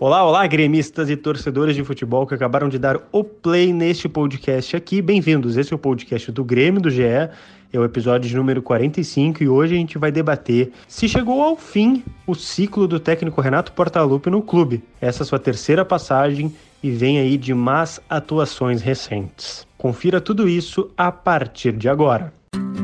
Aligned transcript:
Olá, 0.00 0.24
olá, 0.24 0.44
gremistas 0.48 1.08
e 1.08 1.16
torcedores 1.16 1.76
de 1.76 1.84
futebol 1.84 2.26
que 2.26 2.34
acabaram 2.34 2.68
de 2.68 2.80
dar 2.80 3.00
o 3.12 3.22
play 3.22 3.72
neste 3.72 4.08
podcast 4.08 4.74
aqui. 4.74 5.00
Bem-vindos. 5.00 5.56
Esse 5.56 5.72
é 5.72 5.76
o 5.76 5.78
podcast 5.78 6.32
do 6.32 6.42
Grêmio 6.42 6.80
do 6.80 6.90
GE. 6.90 7.02
É 7.04 7.78
o 7.78 7.84
episódio 7.84 8.36
número 8.36 8.60
45 8.60 9.44
e 9.44 9.48
hoje 9.48 9.74
a 9.74 9.76
gente 9.76 9.96
vai 9.96 10.10
debater 10.10 10.72
se 10.88 11.08
chegou 11.08 11.40
ao 11.40 11.56
fim 11.56 12.02
o 12.26 12.34
ciclo 12.34 12.88
do 12.88 12.98
técnico 12.98 13.40
Renato 13.40 13.70
Portaluppi 13.70 14.30
no 14.30 14.42
clube. 14.42 14.82
Essa 15.00 15.22
é 15.22 15.26
sua 15.26 15.38
terceira 15.38 15.84
passagem 15.84 16.52
e 16.82 16.90
vem 16.90 17.20
aí 17.20 17.36
de 17.36 17.54
más 17.54 18.00
atuações 18.10 18.82
recentes. 18.82 19.64
Confira 19.78 20.20
tudo 20.20 20.48
isso 20.48 20.90
a 20.96 21.12
partir 21.12 21.72
de 21.72 21.88
agora. 21.88 22.32
Fez 22.52 22.83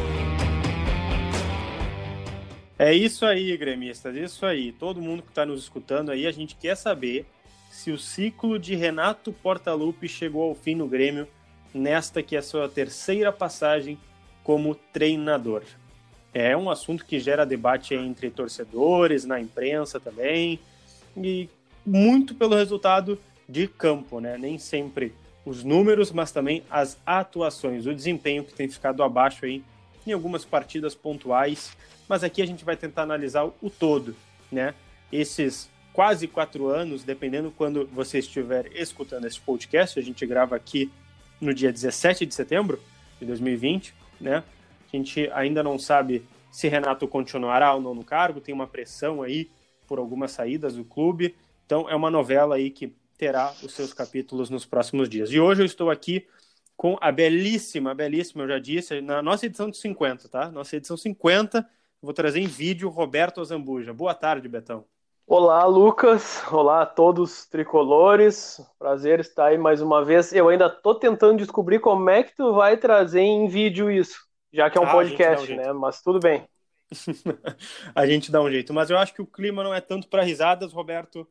É 2.83 2.91
isso 2.91 3.27
aí, 3.27 3.55
gremistas, 3.57 4.15
isso 4.15 4.43
aí. 4.43 4.71
Todo 4.71 4.99
mundo 4.99 5.21
que 5.21 5.29
está 5.29 5.45
nos 5.45 5.61
escutando 5.61 6.09
aí, 6.09 6.25
a 6.25 6.31
gente 6.31 6.55
quer 6.55 6.75
saber 6.75 7.27
se 7.69 7.91
o 7.91 7.97
ciclo 7.99 8.57
de 8.57 8.73
Renato 8.73 9.31
Portaluppi 9.31 10.07
chegou 10.07 10.49
ao 10.49 10.55
fim 10.55 10.73
no 10.73 10.87
Grêmio 10.87 11.27
nesta 11.71 12.23
que 12.23 12.35
é 12.35 12.39
a 12.39 12.41
sua 12.41 12.67
terceira 12.67 13.31
passagem 13.31 13.99
como 14.43 14.73
treinador. 14.73 15.61
É 16.33 16.57
um 16.57 16.71
assunto 16.71 17.05
que 17.05 17.19
gera 17.19 17.45
debate 17.45 17.93
entre 17.93 18.31
torcedores, 18.31 19.25
na 19.25 19.39
imprensa 19.39 19.99
também, 19.99 20.59
e 21.15 21.47
muito 21.85 22.33
pelo 22.33 22.55
resultado 22.55 23.19
de 23.47 23.67
campo, 23.67 24.19
né? 24.19 24.39
Nem 24.39 24.57
sempre 24.57 25.13
os 25.45 25.63
números, 25.63 26.11
mas 26.11 26.31
também 26.31 26.63
as 26.67 26.97
atuações, 27.05 27.85
o 27.85 27.93
desempenho 27.93 28.43
que 28.43 28.55
tem 28.55 28.67
ficado 28.67 29.03
abaixo 29.03 29.45
aí 29.45 29.63
em 30.05 30.11
algumas 30.11 30.45
partidas 30.45 30.95
pontuais, 30.95 31.75
mas 32.07 32.23
aqui 32.23 32.41
a 32.41 32.45
gente 32.45 32.65
vai 32.65 32.75
tentar 32.75 33.03
analisar 33.03 33.45
o 33.45 33.69
todo, 33.69 34.15
né? 34.51 34.73
Esses 35.11 35.69
quase 35.93 36.27
quatro 36.27 36.67
anos, 36.67 37.03
dependendo 37.03 37.51
quando 37.51 37.87
você 37.87 38.19
estiver 38.19 38.71
escutando 38.75 39.25
esse 39.25 39.39
podcast, 39.39 39.99
a 39.99 40.03
gente 40.03 40.25
grava 40.25 40.55
aqui 40.55 40.91
no 41.39 41.53
dia 41.53 41.71
17 41.71 42.25
de 42.25 42.33
setembro 42.33 42.79
de 43.19 43.25
2020, 43.25 43.93
né? 44.19 44.43
A 44.91 44.97
gente 44.97 45.29
ainda 45.33 45.63
não 45.63 45.77
sabe 45.77 46.25
se 46.51 46.67
Renato 46.67 47.07
continuará 47.07 47.73
ou 47.73 47.81
não 47.81 47.95
no 47.95 48.03
cargo, 48.03 48.41
tem 48.41 48.53
uma 48.53 48.67
pressão 48.67 49.21
aí 49.21 49.49
por 49.87 49.99
algumas 49.99 50.31
saídas 50.31 50.75
do 50.75 50.83
clube, 50.83 51.35
então 51.65 51.89
é 51.89 51.95
uma 51.95 52.11
novela 52.11 52.55
aí 52.55 52.69
que 52.69 52.93
terá 53.17 53.53
os 53.63 53.73
seus 53.73 53.93
capítulos 53.93 54.49
nos 54.49 54.65
próximos 54.65 55.07
dias. 55.07 55.31
E 55.31 55.39
hoje 55.39 55.61
eu 55.61 55.65
estou 55.65 55.89
aqui 55.89 56.25
com 56.81 56.97
a 56.99 57.11
belíssima, 57.11 57.93
belíssima, 57.93 58.41
eu 58.41 58.47
já 58.47 58.57
disse, 58.57 59.01
na 59.01 59.21
nossa 59.21 59.45
edição 59.45 59.69
de 59.69 59.77
50, 59.77 60.27
tá? 60.27 60.49
Nossa 60.49 60.75
edição 60.75 60.97
50, 60.97 61.63
vou 62.01 62.11
trazer 62.11 62.39
em 62.39 62.47
vídeo 62.47 62.89
Roberto 62.89 63.39
Azambuja. 63.39 63.93
Boa 63.93 64.15
tarde, 64.15 64.49
Betão. 64.49 64.83
Olá, 65.27 65.63
Lucas. 65.65 66.41
Olá 66.51 66.81
a 66.81 66.85
todos 66.87 67.45
tricolores. 67.45 68.59
Prazer 68.79 69.19
estar 69.19 69.45
aí 69.45 69.59
mais 69.59 69.79
uma 69.79 70.03
vez. 70.03 70.33
Eu 70.33 70.49
ainda 70.49 70.71
tô 70.71 70.95
tentando 70.95 71.37
descobrir 71.37 71.77
como 71.77 72.09
é 72.09 72.23
que 72.23 72.35
tu 72.35 72.51
vai 72.51 72.75
trazer 72.75 73.21
em 73.21 73.47
vídeo 73.47 73.91
isso, 73.91 74.19
já 74.51 74.67
que 74.67 74.79
é 74.79 74.81
um 74.81 74.85
Ah, 74.85 74.91
podcast, 74.91 75.53
um 75.53 75.57
né? 75.57 75.71
Mas 75.73 76.01
tudo 76.01 76.19
bem. 76.19 76.43
a 77.93 78.07
gente 78.07 78.31
dá 78.31 78.41
um 78.41 78.49
jeito. 78.49 78.73
Mas 78.73 78.89
eu 78.89 78.97
acho 78.97 79.13
que 79.13 79.21
o 79.21 79.27
clima 79.27 79.63
não 79.63 79.71
é 79.71 79.81
tanto 79.81 80.07
para 80.07 80.23
risadas, 80.23 80.73
Roberto, 80.73 81.27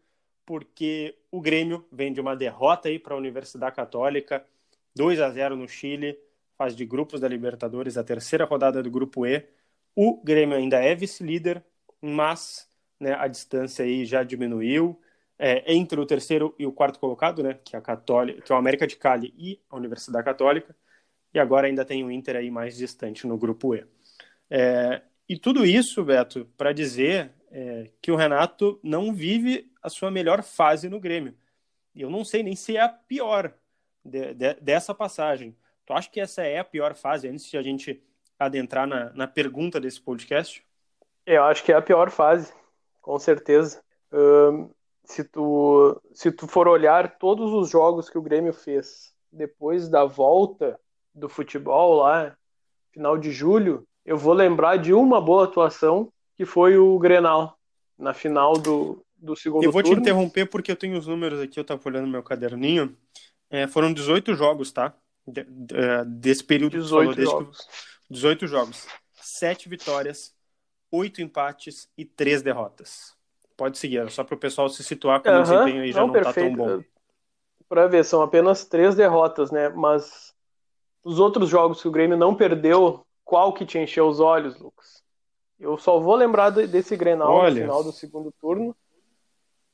porque 0.46 1.18
o 1.28 1.40
Grêmio 1.40 1.84
vem 1.90 2.12
de 2.12 2.20
uma 2.20 2.36
derrota 2.36 2.88
aí 2.88 3.00
para 3.00 3.14
a 3.14 3.18
Universidade 3.18 3.74
Católica, 3.74 4.46
2 4.94 5.20
a 5.20 5.30
0 5.30 5.56
no 5.56 5.68
Chile, 5.68 6.18
fase 6.56 6.76
de 6.76 6.84
grupos 6.84 7.20
da 7.20 7.28
Libertadores, 7.28 7.96
a 7.96 8.04
terceira 8.04 8.44
rodada 8.44 8.82
do 8.82 8.90
grupo 8.90 9.26
E. 9.26 9.48
O 9.94 10.22
Grêmio 10.22 10.56
ainda 10.56 10.78
é 10.78 10.94
vice-líder, 10.94 11.64
mas 12.00 12.68
né, 12.98 13.14
a 13.14 13.26
distância 13.26 13.84
aí 13.84 14.04
já 14.04 14.22
diminuiu. 14.22 15.00
É, 15.38 15.72
entre 15.72 15.98
o 15.98 16.04
terceiro 16.04 16.54
e 16.58 16.66
o 16.66 16.72
quarto 16.72 16.98
colocado, 16.98 17.42
né, 17.42 17.58
que 17.64 17.74
é 17.74 17.78
a 17.78 17.82
Católica, 17.82 18.42
que 18.42 18.52
é 18.52 18.54
o 18.54 18.58
América 18.58 18.86
de 18.86 18.96
Cali 18.96 19.32
e 19.38 19.58
a 19.70 19.76
Universidade 19.76 20.22
Católica, 20.22 20.76
e 21.32 21.38
agora 21.38 21.66
ainda 21.66 21.82
tem 21.82 22.04
o 22.04 22.10
Inter 22.10 22.36
aí 22.36 22.50
mais 22.50 22.76
distante 22.76 23.26
no 23.26 23.38
grupo 23.38 23.74
E. 23.74 23.86
É, 24.50 25.00
e 25.26 25.38
tudo 25.38 25.64
isso, 25.64 26.04
Beto, 26.04 26.44
para 26.58 26.72
dizer 26.72 27.32
é, 27.50 27.90
que 28.02 28.12
o 28.12 28.16
Renato 28.16 28.78
não 28.82 29.14
vive 29.14 29.72
a 29.82 29.88
sua 29.88 30.10
melhor 30.10 30.42
fase 30.42 30.88
no 30.88 31.00
Grêmio. 31.00 31.34
E 31.94 32.02
eu 32.02 32.10
não 32.10 32.24
sei 32.24 32.42
nem 32.42 32.54
se 32.54 32.76
é 32.76 32.80
a 32.80 32.88
pior 32.88 33.54
de, 34.04 34.34
de, 34.34 34.54
dessa 34.54 34.94
passagem. 34.94 35.56
Tu 35.86 35.92
acha 35.92 36.10
que 36.10 36.20
essa 36.20 36.42
é 36.42 36.58
a 36.58 36.64
pior 36.64 36.94
fase, 36.94 37.28
antes 37.28 37.46
de 37.46 37.56
a 37.56 37.62
gente 37.62 38.02
adentrar 38.38 38.86
na, 38.86 39.12
na 39.12 39.26
pergunta 39.26 39.80
desse 39.80 40.00
podcast? 40.00 40.64
Eu 41.26 41.44
acho 41.44 41.62
que 41.62 41.72
é 41.72 41.76
a 41.76 41.82
pior 41.82 42.10
fase, 42.10 42.52
com 43.00 43.18
certeza. 43.18 43.82
Se 45.04 45.24
tu, 45.24 46.00
se 46.12 46.30
tu 46.32 46.46
for 46.46 46.68
olhar 46.68 47.18
todos 47.18 47.52
os 47.52 47.68
jogos 47.68 48.08
que 48.08 48.16
o 48.16 48.22
Grêmio 48.22 48.52
fez 48.52 49.12
depois 49.30 49.88
da 49.88 50.04
volta 50.04 50.78
do 51.14 51.28
futebol 51.28 51.96
lá, 51.96 52.36
final 52.92 53.18
de 53.18 53.30
julho, 53.30 53.86
eu 54.04 54.16
vou 54.16 54.32
lembrar 54.32 54.76
de 54.76 54.92
uma 54.92 55.20
boa 55.20 55.44
atuação, 55.44 56.12
que 56.36 56.44
foi 56.44 56.76
o 56.76 56.98
Grenal, 56.98 57.58
na 57.98 58.14
final 58.14 58.54
do, 58.54 59.04
do 59.16 59.36
segundo 59.36 59.64
Eu 59.64 59.72
vou 59.72 59.82
te 59.82 59.86
turno. 59.86 60.00
interromper 60.00 60.46
porque 60.46 60.72
eu 60.72 60.76
tenho 60.76 60.98
os 60.98 61.06
números 61.06 61.40
aqui, 61.40 61.58
eu 61.58 61.62
estava 61.62 61.80
olhando 61.86 62.08
meu 62.08 62.22
caderninho. 62.22 62.96
É, 63.50 63.66
foram 63.66 63.92
18 63.92 64.34
jogos, 64.34 64.70
tá? 64.72 64.94
De- 65.26 65.44
de- 65.44 65.74
é, 65.76 66.04
desse 66.04 66.42
período 66.44 66.72
que 66.72 66.78
tu 66.78 66.82
18 66.82 67.00
falou, 67.02 67.14
desde 67.14 67.34
que- 67.34 67.40
jogos. 67.42 67.68
18 68.08 68.46
jogos. 68.46 68.86
7 69.20 69.68
vitórias, 69.68 70.34
8 70.90 71.20
empates 71.20 71.88
e 71.96 72.04
3 72.04 72.42
derrotas. 72.42 73.14
Pode 73.56 73.76
seguir, 73.78 74.10
só 74.10 74.24
para 74.24 74.34
o 74.34 74.38
pessoal 74.38 74.68
se 74.68 74.82
situar 74.82 75.20
como 75.20 75.34
o 75.34 75.38
Aham, 75.38 75.42
desempenho 75.44 75.82
aí 75.82 75.92
já 75.92 76.00
não, 76.00 76.06
não, 76.08 76.22
tá 76.22 76.32
tão 76.32 76.54
bom. 76.54 76.82
Pra 77.68 77.86
ver, 77.86 78.04
são 78.04 78.22
apenas 78.22 78.64
três 78.64 78.94
derrotas, 78.94 79.50
né? 79.50 79.68
Mas 79.68 80.34
os 81.04 81.20
outros 81.20 81.48
jogos 81.48 81.80
que 81.82 81.86
o 81.88 81.90
Grêmio 81.90 82.16
não 82.16 82.34
perdeu, 82.34 83.04
qual 83.24 83.52
que 83.52 83.66
te 83.66 83.78
encheu 83.78 84.08
os 84.08 84.18
olhos, 84.18 84.58
Lucas? 84.58 85.02
Eu 85.58 85.76
só 85.76 86.00
vou 86.00 86.16
lembrar 86.16 86.50
de- 86.50 86.66
desse 86.66 86.96
Grenal 86.96 87.30
Olha. 87.30 87.50
no 87.54 87.60
final 87.60 87.84
do 87.84 87.92
segundo 87.92 88.32
turno. 88.40 88.74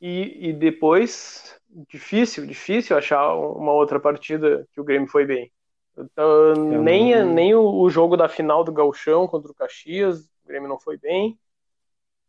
E, 0.08 0.50
e 0.50 0.52
depois, 0.52 1.58
difícil, 1.88 2.46
difícil 2.46 2.96
achar 2.96 3.34
uma 3.34 3.72
outra 3.72 3.98
partida 3.98 4.64
que 4.72 4.80
o 4.80 4.84
Grêmio 4.84 5.08
foi 5.08 5.26
bem. 5.26 5.50
Então, 5.98 6.54
nem, 6.54 7.24
nem 7.24 7.56
o, 7.56 7.80
o 7.80 7.90
jogo 7.90 8.16
da 8.16 8.28
final 8.28 8.62
do 8.62 8.70
Gauchão 8.70 9.26
contra 9.26 9.50
o 9.50 9.54
Caxias, 9.54 10.20
o 10.44 10.46
Grêmio 10.46 10.68
não 10.68 10.78
foi 10.78 10.96
bem. 10.96 11.36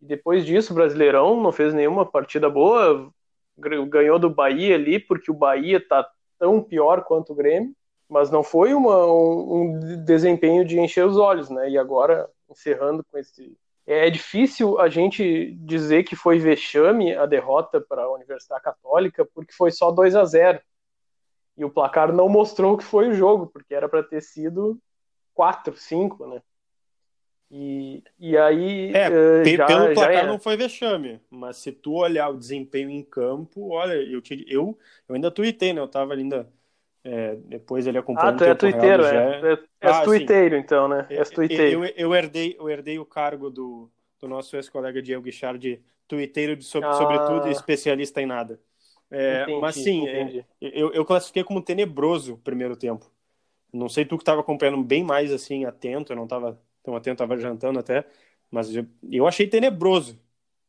E 0.02 0.08
depois 0.08 0.44
disso, 0.44 0.72
o 0.72 0.76
Brasileirão 0.76 1.40
não 1.40 1.52
fez 1.52 1.72
nenhuma 1.72 2.04
partida 2.04 2.50
boa, 2.50 3.12
ganhou 3.56 4.18
do 4.18 4.32
Bahia 4.32 4.74
ali, 4.74 4.98
porque 4.98 5.30
o 5.30 5.36
Bahia 5.36 5.80
tá 5.80 6.10
tão 6.40 6.64
pior 6.64 7.04
quanto 7.04 7.34
o 7.34 7.36
Grêmio, 7.36 7.76
mas 8.10 8.32
não 8.32 8.42
foi 8.42 8.74
uma, 8.74 9.06
um, 9.06 9.54
um 9.54 10.04
desempenho 10.04 10.66
de 10.66 10.80
encher 10.80 11.06
os 11.06 11.16
olhos, 11.16 11.52
né? 11.52 11.70
E 11.70 11.78
agora, 11.78 12.28
encerrando 12.50 13.06
com 13.12 13.20
esse. 13.20 13.56
É 13.88 14.10
difícil 14.10 14.78
a 14.80 14.90
gente 14.90 15.54
dizer 15.62 16.04
que 16.04 16.14
foi 16.16 16.38
vexame 16.40 17.16
a 17.16 17.26
derrota 17.26 17.80
para 17.80 18.04
a 18.04 18.12
Universidade 18.14 18.62
Católica, 18.62 19.26
porque 19.34 19.54
foi 19.54 19.72
só 19.72 19.90
2 19.92 20.14
a 20.14 20.26
0 20.26 20.60
E 21.58 21.64
o 21.64 21.70
placar 21.70 22.12
não 22.14 22.28
mostrou 22.28 22.74
o 22.74 22.78
que 22.78 22.84
foi 22.84 23.08
o 23.08 23.14
jogo, 23.14 23.48
porque 23.48 23.74
era 23.74 23.88
para 23.88 24.04
ter 24.04 24.22
sido 24.22 24.78
4, 25.34 25.76
5, 25.78 26.28
né? 26.28 26.42
E, 27.50 28.04
e 28.20 28.38
aí. 28.38 28.94
É, 28.94 29.08
eh, 29.08 29.56
já- 29.56 29.66
pelo 29.68 29.94
placar 29.94 30.28
não 30.28 30.38
foi 30.38 30.58
vexame, 30.58 31.22
mas 31.30 31.58
se 31.58 31.72
tu 31.72 31.94
olhar 31.94 32.28
o 32.30 32.38
desempenho 32.38 32.90
em 32.90 33.02
campo, 33.02 33.70
olha, 33.70 33.94
eu, 33.94 34.22
te- 34.22 34.46
eu, 34.50 34.78
eu 35.08 35.16
ainda 35.16 35.32
tuitei, 35.32 35.72
né? 35.72 35.80
Eu 35.80 35.88
tava 35.88 36.14
ainda. 36.14 36.52
É, 37.08 37.36
depois 37.38 37.88
ele 37.88 37.98
Ah, 38.14 38.34
acompanhando 38.34 38.42
tu 38.42 38.44
é 38.44 38.56
tuiteiro, 38.56 39.06
é. 39.06 39.54
É, 39.54 39.58
és 39.82 40.00
Ah, 40.00 40.08
sim. 40.08 40.30
tuiteiro, 40.30 40.56
então, 40.56 40.88
né? 40.88 41.10
És 41.16 41.30
Eu, 41.48 41.62
tuiteiro. 41.64 41.82
eu, 41.86 41.86
eu 41.86 42.16
herdei, 42.16 42.56
eu 42.60 42.70
herdei 42.70 43.00
o 43.00 43.06
cargo 43.06 43.50
do, 43.50 43.92
do 44.20 44.28
nosso 44.28 44.56
ex-colega 44.56 45.02
Diego 45.02 45.24
Guichard 45.24 45.60
de 45.60 45.82
tuiteiro 46.08 46.56
de 46.56 46.66
sobre, 46.66 46.94
Ah. 46.94 46.94
sobretudo 46.96 47.48
especialista 47.50 48.22
em 48.22 48.26
nada. 48.26 48.62
É, 49.12 49.48
Entendi, 49.48 49.56
mas 49.58 49.78
sim, 49.78 50.08
é, 50.10 50.34
eu, 50.62 50.92
eu 50.94 51.06
classifiquei 51.06 51.44
como 51.44 51.62
tenebroso 51.62 52.34
o 52.36 52.38
primeiro 52.40 52.76
tempo. 52.78 53.10
Não 53.74 53.90
sei 53.90 54.06
tu 54.06 54.18
que 54.18 54.24
estava 54.24 54.42
acompanhando 54.42 54.84
bem 54.84 55.04
mais 55.04 55.32
assim, 55.32 55.66
atento, 55.66 56.12
eu 56.14 56.16
não 56.18 56.24
estava 56.26 56.62
até 56.96 57.10
eu 57.10 57.14
estava 57.14 57.38
jantando 57.38 57.80
até, 57.80 58.06
mas 58.50 58.74
eu, 58.76 58.88
eu 59.12 59.28
achei 59.28 59.48
tenebroso. 59.48 60.20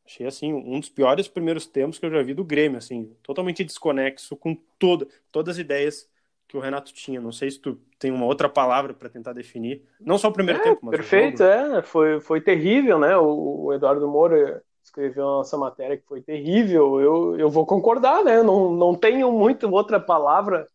Achei, 0.05 0.25
assim, 0.27 0.53
um 0.53 0.79
dos 0.79 0.89
piores 0.89 1.27
primeiros 1.27 1.67
tempos 1.67 1.99
que 1.99 2.05
eu 2.05 2.11
já 2.11 2.21
vi 2.23 2.33
do 2.33 2.43
Grêmio, 2.43 2.77
assim, 2.79 3.15
totalmente 3.23 3.63
desconexo 3.63 4.35
com 4.35 4.55
toda, 4.79 5.07
todas 5.31 5.55
as 5.57 5.59
ideias 5.59 6.08
que 6.49 6.57
o 6.57 6.59
Renato 6.59 6.91
tinha. 6.91 7.21
Não 7.21 7.31
sei 7.31 7.51
se 7.51 7.59
tu 7.59 7.79
tem 7.99 8.11
uma 8.11 8.25
outra 8.25 8.49
palavra 8.49 8.91
para 8.91 9.07
tentar 9.07 9.33
definir. 9.33 9.85
Não 10.01 10.17
só 10.17 10.29
o 10.29 10.33
primeiro 10.33 10.59
é, 10.59 10.63
tempo, 10.63 10.79
mas 10.81 10.95
Perfeito, 10.95 11.43
é. 11.43 11.83
Foi, 11.83 12.19
foi 12.19 12.41
terrível, 12.41 12.97
né? 12.97 13.15
O, 13.15 13.65
o 13.65 13.73
Eduardo 13.73 14.07
Moura 14.07 14.61
escreveu 14.83 15.23
a 15.23 15.37
nossa 15.37 15.55
matéria 15.57 15.95
que 15.95 16.07
foi 16.07 16.21
terrível. 16.21 16.99
Eu, 16.99 17.39
eu 17.39 17.49
vou 17.49 17.67
concordar, 17.67 18.23
né? 18.23 18.41
Não, 18.41 18.73
não 18.73 18.95
tenho 18.95 19.31
muito 19.31 19.69
outra 19.69 19.99
palavra 19.99 20.67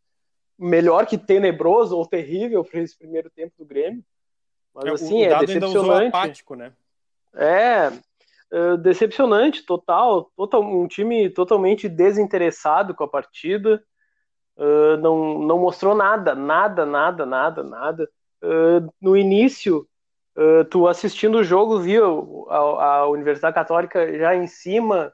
melhor 0.56 1.06
que 1.06 1.18
tenebroso 1.18 1.98
ou 1.98 2.06
terrível 2.06 2.64
para 2.64 2.80
esse 2.80 2.96
primeiro 2.96 3.28
tempo 3.28 3.52
do 3.58 3.64
Grêmio. 3.64 4.04
Mas 4.72 4.84
é, 4.84 4.90
assim, 4.90 5.22
é 5.24 5.28
dado 5.28 5.46
decepcionante. 5.46 6.08
apático, 6.08 6.54
né? 6.54 6.72
É, 7.34 7.90
é, 8.52 8.76
decepcionante, 8.76 9.66
total, 9.66 10.30
total, 10.36 10.62
um 10.62 10.86
time 10.86 11.28
totalmente 11.30 11.88
desinteressado 11.88 12.94
com 12.94 13.02
a 13.02 13.08
partida. 13.08 13.82
Uh, 14.56 14.96
não, 14.98 15.38
não 15.38 15.58
mostrou 15.58 15.94
nada, 15.94 16.34
nada, 16.34 16.86
nada, 16.86 17.26
nada, 17.26 17.62
nada. 17.62 18.10
Uh, 18.42 18.92
no 19.00 19.16
início, 19.16 19.86
uh, 20.36 20.64
tu 20.66 20.86
assistindo 20.86 21.38
o 21.38 21.44
jogo, 21.44 21.80
viu 21.80 22.46
a, 22.48 22.56
a 22.98 23.08
Universidade 23.08 23.54
Católica 23.54 24.16
já 24.16 24.34
em 24.34 24.46
cima, 24.46 25.12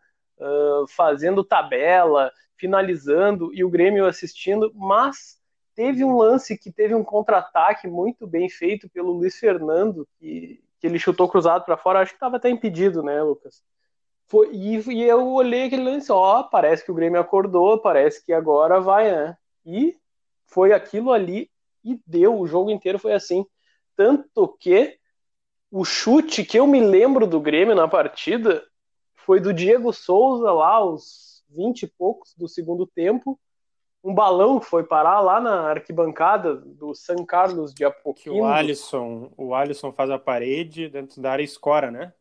fazendo 0.97 1.45
tabela, 1.45 2.33
finalizando, 2.57 3.53
e 3.53 3.63
o 3.63 3.69
Grêmio 3.69 4.07
assistindo, 4.07 4.73
mas 4.75 5.39
teve 5.75 6.03
um 6.03 6.17
lance 6.17 6.57
que 6.57 6.73
teve 6.73 6.95
um 6.95 7.05
contra-ataque 7.05 7.87
muito 7.87 8.27
bem 8.27 8.49
feito 8.49 8.89
pelo 8.89 9.13
Luiz 9.13 9.39
Fernando, 9.39 10.09
que, 10.19 10.63
que 10.79 10.87
ele 10.87 10.99
chutou 10.99 11.29
cruzado 11.29 11.65
para 11.65 11.77
fora, 11.77 12.01
acho 12.01 12.13
que 12.13 12.17
estava 12.17 12.37
até 12.37 12.49
impedido, 12.49 13.03
né, 13.03 13.23
Lucas? 13.23 13.63
Foi, 14.31 14.49
e, 14.53 14.77
e, 14.93 15.03
eu 15.03 15.27
olhei 15.27 15.65
aquele 15.65 15.83
lance, 15.83 16.13
ó, 16.13 16.45
parece 16.45 16.85
que 16.85 16.93
o 16.93 16.95
Grêmio 16.95 17.21
acordou, 17.21 17.81
parece 17.81 18.25
que 18.25 18.33
agora 18.33 18.81
vai, 18.81 19.11
né? 19.11 19.37
E 19.67 19.99
foi 20.47 20.73
aquilo 20.73 21.11
ali 21.11 21.51
e 21.85 22.01
deu, 22.07 22.39
o 22.39 22.47
jogo 22.47 22.71
inteiro 22.71 22.97
foi 22.97 23.13
assim. 23.13 23.45
Tanto 23.97 24.47
que 24.61 24.97
o 25.69 25.85
chute 25.85 26.45
que 26.45 26.57
eu 26.57 26.65
me 26.65 26.79
lembro 26.79 27.27
do 27.27 27.41
Grêmio 27.41 27.75
na 27.75 27.89
partida 27.89 28.65
foi 29.17 29.41
do 29.41 29.53
Diego 29.53 29.93
Souza 29.93 30.53
lá, 30.53 30.75
aos 30.75 31.43
20 31.49 31.83
e 31.83 31.87
poucos 31.89 32.33
do 32.37 32.47
segundo 32.47 32.87
tempo. 32.87 33.37
Um 34.05 34.15
balão 34.15 34.61
foi 34.61 34.85
parar 34.85 35.19
lá 35.19 35.41
na 35.41 35.71
arquibancada 35.71 36.55
do 36.55 36.95
San 36.95 37.25
Carlos 37.25 37.75
de 37.75 37.85
Apoquindo. 37.85 38.37
Que 38.37 38.41
o 38.41 38.45
Alisson, 38.45 39.33
o 39.37 39.57
Alisson 39.57 39.91
faz 39.91 40.09
a 40.09 40.21
parede 40.21 40.89
dentro 40.89 41.21
da 41.21 41.33
área 41.33 41.43
escora, 41.43 41.91
né? 41.91 42.13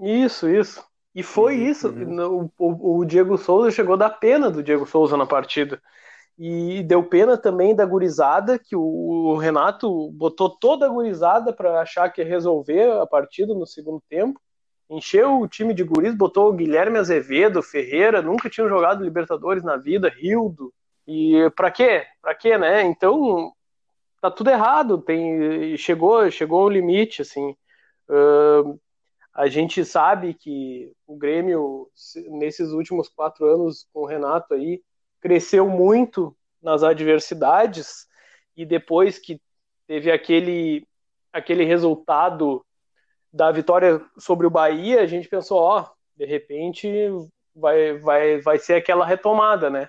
Isso, 0.00 0.48
isso. 0.48 0.88
E 1.14 1.22
foi 1.22 1.56
uhum, 1.56 1.66
isso. 1.66 1.88
Uhum. 1.88 2.50
O, 2.58 2.98
o, 2.98 3.04
Diego 3.04 3.36
Souza 3.36 3.70
chegou 3.70 3.96
da 3.96 4.08
pena 4.08 4.50
do 4.50 4.62
Diego 4.62 4.86
Souza 4.86 5.16
na 5.16 5.26
partida. 5.26 5.80
E 6.38 6.82
deu 6.84 7.02
pena 7.02 7.36
também 7.36 7.74
da 7.74 7.84
gurizada, 7.84 8.58
que 8.58 8.74
o, 8.74 8.80
o 8.80 9.36
Renato 9.36 10.10
botou 10.12 10.48
toda 10.48 10.86
a 10.86 10.88
gurizada 10.88 11.52
para 11.52 11.80
achar 11.80 12.08
que 12.10 12.22
ia 12.22 12.26
resolver 12.26 12.98
a 13.00 13.06
partida 13.06 13.52
no 13.54 13.66
segundo 13.66 14.02
tempo. 14.08 14.40
Encheu 14.88 15.40
o 15.40 15.48
time 15.48 15.74
de 15.74 15.84
guris, 15.84 16.16
botou 16.16 16.48
o 16.48 16.52
Guilherme 16.52 16.98
Azevedo, 16.98 17.62
Ferreira, 17.62 18.22
nunca 18.22 18.48
tinham 18.48 18.68
jogado 18.68 19.04
Libertadores 19.04 19.62
na 19.62 19.76
vida, 19.76 20.08
Rildo. 20.08 20.72
E 21.06 21.50
para 21.54 21.70
quê? 21.70 22.06
Para 22.22 22.34
quê, 22.34 22.56
né? 22.56 22.82
Então, 22.82 23.52
tá 24.20 24.30
tudo 24.30 24.50
errado. 24.50 24.98
Tem, 24.98 25.76
chegou, 25.76 26.28
chegou 26.30 26.64
o 26.64 26.70
limite, 26.70 27.22
assim. 27.22 27.54
Uh, 28.08 28.80
a 29.34 29.46
gente 29.48 29.84
sabe 29.84 30.34
que 30.34 30.92
o 31.06 31.16
Grêmio, 31.16 31.88
nesses 32.28 32.70
últimos 32.70 33.08
quatro 33.08 33.46
anos 33.46 33.86
com 33.92 34.00
o 34.00 34.06
Renato 34.06 34.54
aí, 34.54 34.82
cresceu 35.20 35.68
muito 35.68 36.36
nas 36.62 36.82
adversidades 36.82 38.06
e 38.56 38.66
depois 38.66 39.18
que 39.18 39.40
teve 39.86 40.10
aquele, 40.10 40.86
aquele 41.32 41.64
resultado 41.64 42.64
da 43.32 43.50
vitória 43.52 44.00
sobre 44.18 44.46
o 44.46 44.50
Bahia, 44.50 45.00
a 45.00 45.06
gente 45.06 45.28
pensou, 45.28 45.58
ó, 45.58 45.88
de 46.16 46.24
repente 46.24 46.88
vai, 47.54 47.96
vai, 47.98 48.40
vai 48.40 48.58
ser 48.58 48.74
aquela 48.74 49.06
retomada, 49.06 49.70
né? 49.70 49.88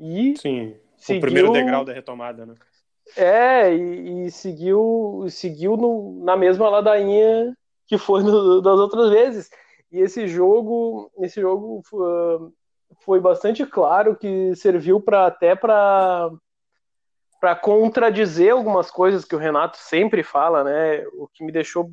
E 0.00 0.34
Sim, 0.38 0.74
seguiu... 0.96 1.18
o 1.18 1.20
primeiro 1.20 1.52
degrau 1.52 1.84
da 1.84 1.92
retomada, 1.92 2.46
né? 2.46 2.54
É, 3.16 3.74
e, 3.74 4.26
e 4.26 4.30
seguiu, 4.30 5.26
seguiu 5.28 5.76
no, 5.76 6.24
na 6.24 6.36
mesma 6.36 6.68
ladainha 6.68 7.54
que 7.86 7.98
foi 7.98 8.22
no, 8.22 8.60
das 8.60 8.78
outras 8.78 9.10
vezes. 9.10 9.50
E 9.90 10.00
esse 10.00 10.26
jogo, 10.26 11.10
esse 11.18 11.40
jogo 11.40 11.82
uh, 11.92 12.52
foi 13.04 13.20
bastante 13.20 13.66
claro 13.66 14.16
que 14.16 14.54
serviu 14.56 15.00
para 15.00 15.26
até 15.26 15.54
para 15.54 16.30
para 17.40 17.56
contradizer 17.56 18.52
algumas 18.52 18.88
coisas 18.88 19.24
que 19.24 19.34
o 19.34 19.38
Renato 19.38 19.76
sempre 19.76 20.22
fala, 20.22 20.62
né? 20.62 21.04
O 21.14 21.26
que 21.26 21.44
me 21.44 21.50
deixou 21.50 21.90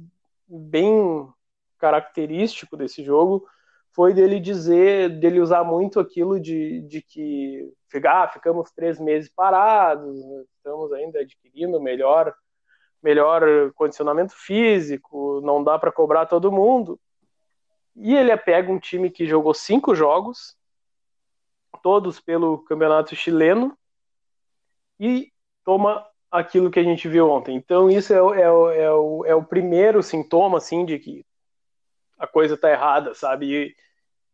bem 0.48 1.28
característico 1.80 2.78
desse 2.78 3.04
jogo 3.04 3.48
foi 3.92 4.14
dele 4.14 4.40
dizer, 4.40 5.10
dele 5.20 5.40
usar 5.40 5.64
muito 5.64 6.00
aquilo 6.00 6.40
de, 6.40 6.82
de 6.82 7.02
que 7.02 7.74
ah, 8.06 8.28
ficamos 8.28 8.72
três 8.72 9.00
meses 9.00 9.28
parados, 9.28 10.16
estamos 10.56 10.94
ainda 10.94 11.22
adquirindo 11.22 11.82
melhor 11.82 12.34
melhor 13.02 13.72
condicionamento 13.74 14.34
físico, 14.36 15.42
não 15.42 15.64
dá 15.64 15.78
para 15.80 15.92
cobrar 15.92 16.26
todo 16.26 16.52
mundo. 16.52 17.00
E 17.96 18.16
ele 18.16 18.36
pega 18.38 18.72
um 18.72 18.80
time 18.80 19.10
que 19.10 19.26
jogou 19.26 19.54
cinco 19.54 19.94
jogos, 19.96 20.56
todos 21.82 22.20
pelo 22.20 22.60
campeonato 22.60 23.16
chileno, 23.16 23.78
e 25.00 25.32
toma 25.64 26.06
aquilo 26.32 26.70
que 26.70 26.80
a 26.80 26.84
gente 26.84 27.08
viu 27.08 27.30
ontem. 27.30 27.56
Então 27.56 27.90
isso 27.90 28.14
é, 28.14 28.42
é, 28.42 28.82
é, 28.84 28.92
o, 28.92 29.26
é 29.26 29.36
o 29.36 29.44
primeiro 29.44 30.04
sintoma, 30.04 30.58
assim, 30.58 30.86
de 30.86 31.00
que 31.00 31.26
a 32.18 32.28
coisa 32.28 32.58
tá 32.58 32.70
errada, 32.70 33.14
sabe? 33.14 33.54
E, 33.54 33.76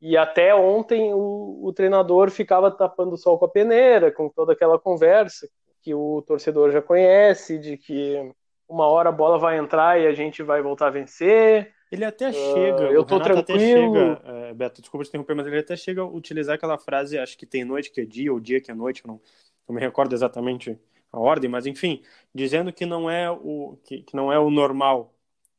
e 0.01 0.17
até 0.17 0.53
ontem 0.53 1.13
o, 1.13 1.61
o, 1.63 1.71
treinador 1.71 2.29
ficava 2.31 2.71
tapando 2.71 3.13
o 3.13 3.17
sol 3.17 3.37
com 3.37 3.45
a 3.45 3.49
peneira, 3.49 4.11
com 4.11 4.27
toda 4.27 4.53
aquela 4.53 4.79
conversa 4.79 5.47
que 5.81 5.93
o 5.93 6.23
torcedor 6.23 6.71
já 6.71 6.81
conhece, 6.81 7.59
de 7.59 7.77
que 7.77 8.33
uma 8.67 8.87
hora 8.87 9.09
a 9.09 9.11
bola 9.11 9.37
vai 9.37 9.57
entrar 9.57 9.99
e 9.99 10.07
a 10.07 10.13
gente 10.13 10.41
vai 10.43 10.61
voltar 10.61 10.87
a 10.87 10.91
vencer. 10.91 11.73
Ele 11.91 12.03
até 12.03 12.29
uh, 12.29 12.33
chega, 12.33 12.83
eu 12.91 13.03
tô 13.03 13.19
tranquilo. 13.19 13.39
Até 13.39 13.59
chega, 13.59 14.21
é, 14.25 14.53
Beto, 14.53 14.81
desculpa 14.81 15.03
te 15.03 15.09
interromper, 15.09 15.35
mas 15.35 15.47
ele 15.47 15.59
até 15.59 15.75
chega 15.75 16.01
a 16.01 16.05
utilizar 16.05 16.55
aquela 16.55 16.77
frase, 16.77 17.17
acho 17.17 17.37
que 17.37 17.45
tem 17.45 17.63
noite 17.63 17.91
que 17.91 18.01
é 18.01 18.05
dia, 18.05 18.33
ou 18.33 18.39
dia 18.39 18.59
que 18.59 18.71
é 18.71 18.73
noite, 18.73 19.05
não, 19.05 19.21
não 19.67 19.75
me 19.75 19.81
recordo 19.81 20.13
exatamente 20.13 20.77
a 21.11 21.19
ordem, 21.19 21.49
mas 21.49 21.65
enfim, 21.65 22.01
dizendo 22.33 22.73
que 22.73 22.85
não 22.85 23.09
é 23.09 23.29
o 23.29 23.77
que, 23.83 24.01
que 24.01 24.15
não 24.15 24.31
é 24.33 24.39
o 24.39 24.49
normal, 24.49 25.13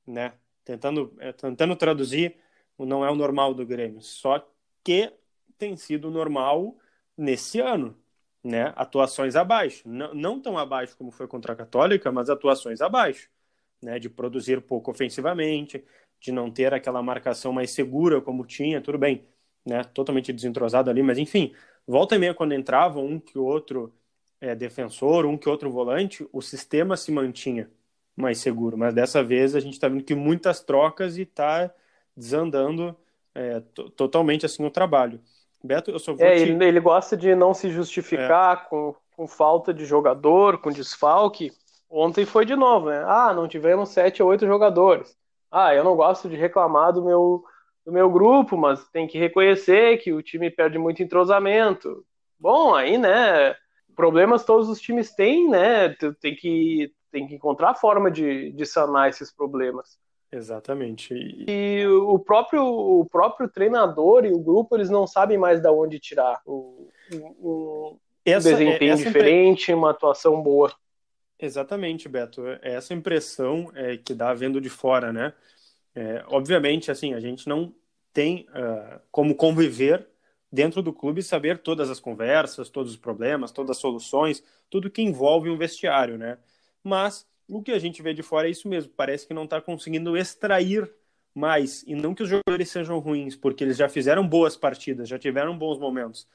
né? 0.07 0.33
Tentando, 0.65 1.15
é, 1.19 1.33
tentando 1.33 1.77
traduzir 1.77 2.37
o 2.77 2.85
não 2.85 3.05
é 3.05 3.11
o 3.11 3.15
normal 3.15 3.55
do 3.55 3.65
Grêmio. 3.65 4.01
Só 4.03 4.45
que 4.85 5.13
tem 5.57 5.77
sido 5.77 6.11
normal 6.11 6.77
nesse 7.17 7.61
ano, 7.61 7.97
né, 8.47 8.73
atuações 8.77 9.37
abaixo. 9.37 9.89
Não, 9.89 10.15
não 10.15 10.41
tão 10.41 10.57
abaixo 10.57 10.97
como 10.97 11.11
foi 11.11 11.27
contra 11.27 11.53
a 11.53 11.57
Católica, 11.57 12.13
mas 12.13 12.31
atuações 12.31 12.81
abaixo. 12.81 13.29
Né, 13.83 13.99
de 13.99 14.09
produzir 14.09 14.61
pouco 14.63 14.91
ofensivamente, 14.91 15.85
de 16.21 16.33
não 16.33 16.51
ter 16.51 16.73
aquela 16.73 17.03
marcação 17.03 17.53
mais 17.53 17.71
segura 17.71 18.21
como 18.23 18.47
tinha, 18.47 18.81
tudo 18.81 18.97
bem, 18.99 19.29
né, 19.67 19.85
totalmente 19.85 20.33
desentrosado 20.33 20.89
ali, 20.91 21.03
mas 21.03 21.19
enfim, 21.19 21.55
volta 21.87 22.17
e 22.17 22.19
meia 22.19 22.35
quando 22.35 22.53
entrava 22.55 23.01
um 23.01 23.21
que 23.21 23.39
outro 23.39 23.93
é, 24.41 24.55
defensor, 24.55 25.27
um 25.27 25.37
que 25.37 25.49
outro 25.49 25.71
volante, 25.71 26.27
o 26.33 26.41
sistema 26.41 26.97
se 26.97 27.13
mantinha 27.13 27.71
mais 28.17 28.39
seguro, 28.39 28.79
mas 28.79 28.95
dessa 28.95 29.23
vez 29.23 29.55
a 29.55 29.61
gente 29.61 29.75
está 29.75 29.89
vendo 29.89 30.03
que 30.05 30.15
muitas 30.15 30.61
trocas 30.61 31.19
e 31.19 31.23
está 31.23 31.71
desandando 32.17 32.97
é, 33.35 33.61
totalmente 33.97 34.47
assim 34.47 34.65
o 34.65 34.71
trabalho. 34.71 35.21
Beto, 35.63 35.91
eu 35.91 35.99
só 35.99 36.15
vou 36.15 36.25
é, 36.25 36.37
te... 36.37 36.43
ele, 36.43 36.65
ele, 36.65 36.81
gosta 36.81 37.17
de 37.17 37.35
não 37.35 37.53
se 37.53 37.71
justificar 37.71 38.63
é. 38.65 38.69
com, 38.69 38.95
com 39.17 39.27
falta 39.27 39.73
de 39.73 39.85
jogador, 39.85 40.59
com 40.59 40.71
desfalque. 40.71 41.53
Ontem 41.89 42.25
foi 42.25 42.45
de 42.45 42.57
novo, 42.57 42.89
né? 42.89 43.03
Ah, 43.07 43.33
não 43.35 43.49
tivemos 43.49 43.91
sete 43.91 44.23
ou 44.23 44.29
oito 44.29 44.47
jogadores. 44.47 45.17
Ah, 45.51 45.75
eu 45.75 45.85
não 45.85 45.97
gosto 45.97 46.29
de 46.29 46.37
reclamar 46.37 46.93
do 46.93 47.05
meu, 47.05 47.45
do 47.85 47.93
meu 47.93 48.11
grupo, 48.11 48.57
mas 48.57 48.89
tem 48.89 49.07
que 49.07 49.19
reconhecer 49.19 49.99
que 49.99 50.13
o 50.13 50.23
time 50.23 50.51
perde 50.51 50.79
muito 50.79 51.03
entrosamento. 51.03 52.05
Bom, 52.39 52.75
aí, 52.75 52.99
né? 52.99 53.55
Problemas 53.95 54.45
todos 54.45 54.69
os 54.69 54.81
times 54.81 55.15
têm, 55.15 55.49
né? 55.49 55.89
Tem 56.21 56.35
que, 56.35 56.93
tem 57.11 57.27
que 57.27 57.35
encontrar 57.35 57.75
forma 57.75 58.11
de, 58.11 58.53
de 58.53 58.67
sanar 58.67 59.09
esses 59.09 59.33
problemas. 59.33 59.99
Exatamente. 60.37 61.15
E... 61.15 61.45
e, 61.49 61.87
o 61.87 62.19
próprio 62.19 62.63
o 62.63 63.07
próprio 63.07 63.49
treinador 63.49 64.25
e 64.27 64.33
o 64.33 64.39
grupo 64.39 64.77
eles 64.77 64.91
não 64.91 65.07
sabem 65.07 65.39
mais 65.39 65.61
de 65.61 65.69
onde 65.69 65.99
tirar 65.99 66.43
o, 66.45 66.91
o, 67.41 67.99
essa, 68.25 68.51
desempenho 68.51 68.93
essa 68.93 69.05
diferente, 69.05 69.73
uma 69.73 69.91
atuação 69.91 70.43
boa. 70.43 70.71
Exatamente, 71.39 72.09
Beto. 72.09 72.47
É 72.47 72.75
essa 72.75 72.93
impressão 72.93 73.71
é, 73.75 73.97
que 73.97 74.15
dá 74.15 74.35
vendo 74.35 74.61
de 74.61 74.69
fora, 74.69 75.13
né? 75.13 75.33
É, 75.95 76.23
obviamente, 76.29 76.91
assim, 76.91 77.15
a 77.15 77.21
gente 77.21 77.49
não 77.49 77.75
tem 78.13 78.47
uh, 78.51 79.01
como 79.11 79.35
conviver 79.35 80.07
dentro 80.53 80.83
do 80.83 80.93
clube 80.93 81.21
e 81.21 81.25
saber 81.25 81.59
todas 81.59 81.89
as 81.91 82.01
conversas, 82.01 82.69
todos 82.69 82.93
os 82.93 82.99
problemas, 82.99 83.53
todas 83.53 83.77
as 83.77 83.81
soluções, 83.81 84.43
tudo 84.69 84.91
que 84.91 85.03
envolve 85.03 85.49
um 85.49 85.57
vestiário, 85.57 86.19
né? 86.19 86.39
Mas 86.83 87.27
o 87.49 87.63
que 87.63 87.73
a 87.73 87.79
gente 87.79 88.03
vê 88.03 88.13
de 88.13 88.23
fora 88.23 88.49
é 88.49 88.51
isso 88.51 88.69
mesmo. 88.69 88.93
Parece 88.97 89.27
que 89.27 89.35
não 89.35 89.45
está 89.45 89.61
conseguindo 89.61 90.17
extrair 90.17 90.91
mais. 91.35 91.83
E 91.87 91.95
não 91.95 92.15
que 92.15 92.23
os 92.23 92.29
jogadores 92.29 92.71
sejam 92.71 92.99
ruins, 92.99 93.37
porque 93.37 93.63
eles 93.63 93.77
já 93.77 93.89
fizeram 93.89 94.27
boas 94.27 94.57
partidas, 94.57 95.09
já 95.09 95.19
tiveram 95.19 95.57
bons 95.57 95.79
momentos. 95.79 96.27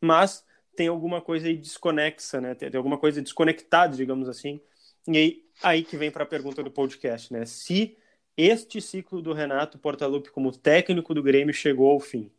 Mas 0.00 0.44
tem 0.76 0.88
alguma 0.88 1.20
coisa 1.20 1.48
aí 1.48 1.56
desconexa, 1.56 2.40
né? 2.40 2.54
Tem, 2.54 2.70
alguma 2.76 2.98
coisa 2.98 3.20
desconectada, 3.22 3.96
digamos 3.96 4.28
assim. 4.28 4.60
E 5.08 5.16
aí, 5.16 5.44
aí 5.62 5.82
que 5.82 5.96
vem 5.96 6.10
para 6.10 6.24
a 6.24 6.26
pergunta 6.26 6.62
do 6.62 6.70
podcast, 6.70 7.32
né? 7.32 7.44
Se 7.46 7.96
este 8.36 8.80
ciclo 8.80 9.20
do 9.20 9.32
Renato 9.32 9.78
Portaluppi 9.78 10.30
como 10.30 10.52
técnico 10.52 11.14
do 11.14 11.22
Grêmio 11.22 11.52
chegou 11.54 11.90
ao 11.90 12.00
fim. 12.00 12.30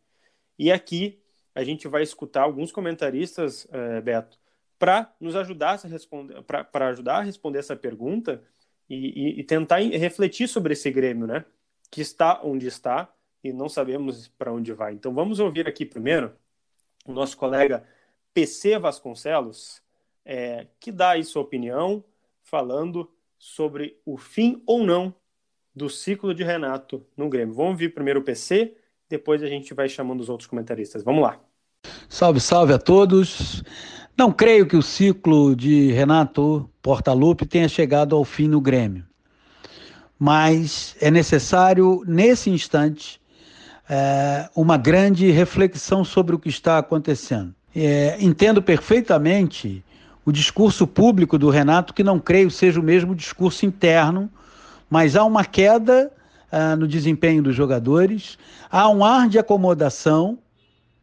E 0.58 0.70
aqui 0.72 1.20
a 1.54 1.62
gente 1.64 1.86
vai 1.88 2.02
escutar 2.02 2.42
alguns 2.42 2.72
comentaristas, 2.72 3.64
uh, 3.66 4.00
Beto, 4.02 4.38
para 4.82 5.14
nos 5.20 5.36
ajudar 5.36 5.78
a 5.84 5.86
responder, 5.86 6.42
para 6.42 6.88
ajudar 6.88 7.18
a 7.18 7.22
responder 7.22 7.60
essa 7.60 7.76
pergunta 7.76 8.42
e, 8.90 8.96
e, 8.96 9.38
e, 9.38 9.44
tentar 9.44 9.78
refletir 9.78 10.48
sobre 10.48 10.72
esse 10.72 10.90
Grêmio, 10.90 11.24
né? 11.24 11.44
Que 11.88 12.00
está 12.00 12.40
onde 12.42 12.66
está 12.66 13.08
e 13.44 13.52
não 13.52 13.68
sabemos 13.68 14.26
para 14.26 14.52
onde 14.52 14.72
vai. 14.72 14.94
Então 14.94 15.14
vamos 15.14 15.38
ouvir 15.38 15.68
aqui 15.68 15.86
primeiro 15.86 16.32
o 17.06 17.12
nosso 17.12 17.36
colega 17.36 17.84
PC 18.34 18.76
Vasconcelos, 18.76 19.80
é, 20.24 20.66
que 20.80 20.90
dá 20.90 21.10
aí 21.10 21.22
sua 21.22 21.42
opinião, 21.42 22.02
falando 22.42 23.08
sobre 23.38 24.00
o 24.04 24.16
fim 24.18 24.64
ou 24.66 24.82
não 24.82 25.14
do 25.72 25.88
ciclo 25.88 26.34
de 26.34 26.42
Renato 26.42 27.06
no 27.16 27.28
Grêmio. 27.28 27.54
Vamos 27.54 27.70
ouvir 27.70 27.94
primeiro 27.94 28.18
o 28.18 28.24
PC, 28.24 28.76
depois 29.08 29.44
a 29.44 29.46
gente 29.46 29.74
vai 29.74 29.88
chamando 29.88 30.22
os 30.22 30.28
outros 30.28 30.48
comentaristas. 30.48 31.04
Vamos 31.04 31.22
lá. 31.22 31.40
Salve, 32.08 32.40
salve 32.40 32.72
a 32.72 32.78
todos. 32.78 33.62
Não 34.16 34.30
creio 34.30 34.66
que 34.66 34.76
o 34.76 34.82
ciclo 34.82 35.56
de 35.56 35.90
Renato 35.92 36.68
Portaluppi 36.82 37.46
tenha 37.46 37.68
chegado 37.68 38.14
ao 38.14 38.24
fim 38.24 38.46
no 38.46 38.60
Grêmio. 38.60 39.04
Mas 40.18 40.94
é 41.00 41.10
necessário, 41.10 42.02
nesse 42.06 42.50
instante, 42.50 43.20
é, 43.88 44.48
uma 44.54 44.76
grande 44.76 45.30
reflexão 45.30 46.04
sobre 46.04 46.34
o 46.34 46.38
que 46.38 46.48
está 46.48 46.78
acontecendo. 46.78 47.54
É, 47.74 48.16
entendo 48.20 48.62
perfeitamente 48.62 49.82
o 50.24 50.30
discurso 50.30 50.86
público 50.86 51.38
do 51.38 51.50
Renato, 51.50 51.94
que 51.94 52.04
não 52.04 52.20
creio 52.20 52.50
seja 52.50 52.78
o 52.78 52.82
mesmo 52.82 53.14
discurso 53.14 53.66
interno, 53.66 54.30
mas 54.88 55.16
há 55.16 55.24
uma 55.24 55.44
queda 55.44 56.12
uh, 56.52 56.76
no 56.76 56.86
desempenho 56.86 57.42
dos 57.42 57.56
jogadores, 57.56 58.38
há 58.70 58.88
um 58.88 59.04
ar 59.04 59.28
de 59.28 59.38
acomodação 59.38 60.38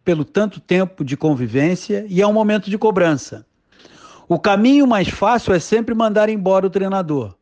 pelo 0.09 0.25
tanto 0.25 0.59
tempo 0.59 1.05
de 1.05 1.15
convivência 1.15 2.03
e 2.09 2.19
há 2.19 2.27
um 2.27 2.33
momento 2.33 2.67
de 2.67 2.79
cobrança. 2.79 3.45
O 4.27 4.39
caminho 4.39 4.87
mais 4.87 5.07
fácil 5.07 5.53
é 5.53 5.59
sempre 5.59 5.93
mandar 5.93 6.29
embora 6.29 6.65
o 6.65 6.69
treinador. 6.71 7.35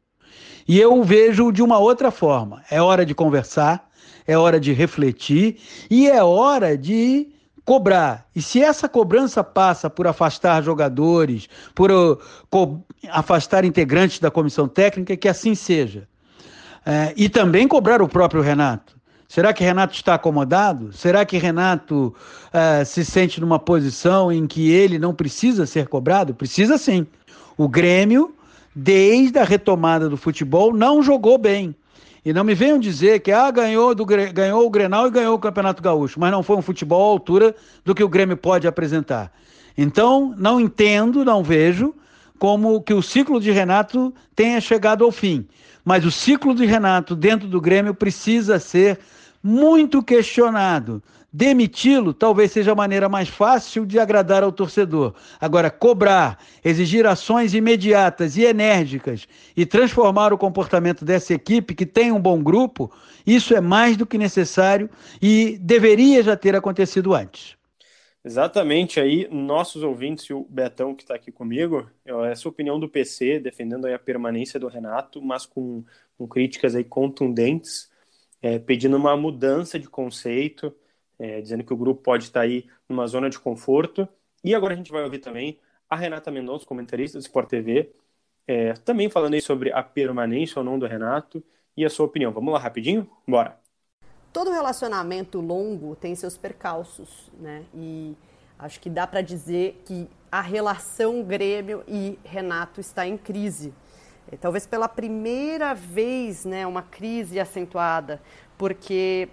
E 0.68 0.78
eu 0.78 1.02
vejo 1.02 1.50
de 1.54 1.64
uma 1.64 1.80
outra 1.80 2.12
forma. 2.12 2.62
É 2.70 2.82
hora 2.82 3.06
de 3.06 3.16
conversar, 3.16 3.90
é 4.28 4.38
hora 4.38 4.60
de 4.60 4.74
refletir 4.74 5.62
e 5.90 6.10
é 6.10 6.22
hora 6.22 6.78
de 6.78 7.30
cobrar. 7.64 8.28
E 8.36 8.42
se 8.42 8.62
essa 8.62 8.90
cobrança 8.90 9.42
passa 9.46 9.90
por 9.90 10.06
afastar 10.06 10.62
jogadores, 10.62 11.48
por 11.74 11.90
uh, 11.90 12.84
afastar 13.08 13.64
integrantes 13.64 14.20
da 14.20 14.30
comissão 14.30 14.68
técnica, 14.68 15.16
que 15.16 15.30
assim 15.30 15.56
seja. 15.56 16.06
É, 16.86 17.14
e 17.16 17.30
também 17.30 17.66
cobrar 17.66 18.02
o 18.02 18.10
próprio 18.10 18.42
Renato. 18.42 18.97
Será 19.28 19.54
que 19.54 19.64
Renato 19.64 19.94
está 19.94 20.14
acomodado? 20.14 20.94
Será 20.94 21.26
que 21.26 21.38
Renato 21.38 22.16
uh, 22.48 22.86
se 22.86 23.04
sente 23.04 23.42
numa 23.42 23.60
posição 23.60 24.32
em 24.32 24.48
que 24.48 24.72
ele 24.72 24.98
não 24.98 25.14
precisa 25.14 25.66
ser 25.66 25.88
cobrado? 25.88 26.34
Precisa 26.34 26.78
sim. 26.78 27.06
O 27.58 27.68
Grêmio, 27.68 28.34
desde 28.74 29.38
a 29.38 29.44
retomada 29.44 30.08
do 30.08 30.16
futebol, 30.16 30.74
não 30.74 31.04
jogou 31.04 31.38
bem. 31.38 31.76
E 32.24 32.32
não 32.32 32.44
me 32.44 32.54
venham 32.54 32.80
dizer 32.80 33.20
que 33.20 33.32
ah, 33.32 33.52
ganhou, 33.52 33.94
do, 33.94 34.06
ganhou 34.06 34.66
o 34.66 34.70
Grenal 34.70 35.08
e 35.08 35.12
ganhou 35.12 35.36
o 35.36 35.40
Campeonato 35.40 35.82
Gaúcho, 35.82 36.20
mas 36.20 36.32
não 36.32 36.44
foi 36.44 36.58
um 36.58 36.62
futebol 36.62 37.02
à 37.02 37.12
altura 37.12 37.56
do 37.84 37.94
que 37.94 38.04
o 38.04 38.10
Grêmio 38.10 38.38
pode 38.38 38.68
apresentar. 38.68 39.32
Então, 39.78 40.34
não 40.38 40.60
entendo, 40.60 41.24
não 41.24 41.44
vejo 41.44 41.94
como 42.40 42.82
que 42.82 42.94
o 42.94 43.02
ciclo 43.02 43.40
de 43.40 43.52
Renato 43.52 44.14
tenha 44.36 44.60
chegado 44.62 45.04
ao 45.04 45.12
fim. 45.12 45.46
Mas 45.84 46.06
o 46.06 46.12
ciclo 46.12 46.54
de 46.54 46.66
Renato 46.66 47.16
dentro 47.16 47.48
do 47.48 47.62
Grêmio 47.62 47.94
precisa 47.94 48.60
ser 48.60 49.00
muito 49.42 50.04
questionado. 50.04 51.02
Demiti-lo 51.32 52.14
talvez 52.14 52.52
seja 52.52 52.72
a 52.72 52.76
maneira 52.76 53.08
mais 53.08 53.30
fácil 53.30 53.86
de 53.86 54.00
agradar 54.00 54.44
ao 54.44 54.52
torcedor. 54.52 55.14
Agora, 55.40 55.70
cobrar, 55.70 56.44
exigir 56.64 57.06
ações 57.06 57.54
imediatas 57.54 58.38
e 58.38 58.44
enérgicas 58.44 59.28
e 59.56 59.66
transformar 59.66 60.34
o 60.34 60.38
comportamento 60.38 61.06
dessa 61.06 61.34
equipe, 61.34 61.76
que 61.76 61.86
tem 61.86 62.12
um 62.12 62.20
bom 62.20 62.42
grupo, 62.42 62.92
isso 63.26 63.54
é 63.54 63.62
mais 63.62 63.98
do 63.98 64.06
que 64.06 64.18
necessário 64.18 64.90
e 65.22 65.58
deveria 65.62 66.24
já 66.24 66.36
ter 66.36 66.56
acontecido 66.56 67.14
antes. 67.14 67.58
Exatamente, 68.28 69.00
aí 69.00 69.26
nossos 69.32 69.84
ouvintes 69.84 70.26
e 70.26 70.34
o 70.34 70.46
Betão 70.50 70.94
que 70.94 71.04
está 71.04 71.16
aqui 71.16 71.32
comigo, 71.32 71.90
essa 72.30 72.50
opinião 72.50 72.78
do 72.78 72.90
PC 72.90 73.40
defendendo 73.40 73.86
a 73.86 73.98
permanência 73.98 74.60
do 74.60 74.68
Renato, 74.68 75.22
mas 75.22 75.46
com, 75.46 75.84
com 76.18 76.28
críticas 76.28 76.76
aí 76.76 76.84
contundentes, 76.84 77.87
é, 78.42 78.60
pedindo 78.60 78.98
uma 78.98 79.16
mudança 79.16 79.80
de 79.80 79.90
conceito, 79.90 80.74
é, 81.20 81.42
dizendo 81.42 81.64
que 81.64 81.74
o 81.74 81.78
grupo 81.78 82.02
pode 82.02 82.26
estar 82.26 82.42
aí 82.42 82.68
numa 82.88 83.08
zona 83.08 83.30
de 83.30 83.40
conforto. 83.40 84.08
E 84.44 84.54
agora 84.54 84.74
a 84.74 84.78
gente 84.78 84.92
vai 84.92 85.04
ouvir 85.04 85.20
também 85.20 85.60
a 85.90 85.96
Renata 85.96 86.30
Mendonça, 86.30 86.66
comentarista 86.66 87.18
do 87.18 87.22
Sport 87.22 87.50
TV, 87.50 87.92
é, 88.48 88.74
também 88.74 89.10
falando 89.10 89.34
aí 89.34 89.42
sobre 89.42 89.72
a 89.72 89.82
permanência 89.82 90.60
ou 90.60 90.66
não 90.66 90.78
do 90.78 90.86
Renato 90.86 91.44
e 91.76 91.86
a 91.86 91.90
sua 91.90 92.06
opinião. 92.06 92.32
Vamos 92.32 92.54
lá 92.54 92.60
rapidinho? 92.60 93.10
Bora! 93.28 93.60
Todo 94.32 94.52
relacionamento 94.52 95.40
longo 95.40 95.96
tem 95.96 96.14
seus 96.16 96.38
percalços, 96.38 97.32
né? 97.40 97.66
E 97.74 98.16
acho 98.60 98.80
que 98.80 98.90
dá 98.90 99.08
para 99.08 99.22
dizer 99.22 99.82
que 99.86 100.08
a 100.32 100.42
relação 100.42 101.24
Grêmio 101.24 101.84
e 101.88 102.20
Renato 102.24 102.80
está 102.80 103.08
em 103.08 103.18
crise. 103.18 103.74
É, 104.32 104.38
talvez 104.38 104.66
pela 104.66 104.88
primeira 104.88 105.74
vez, 105.74 106.46
né, 106.46 106.68
uma 106.68 106.82
crise 106.82 107.40
acentuada, 107.40 108.22
porque 108.58 109.30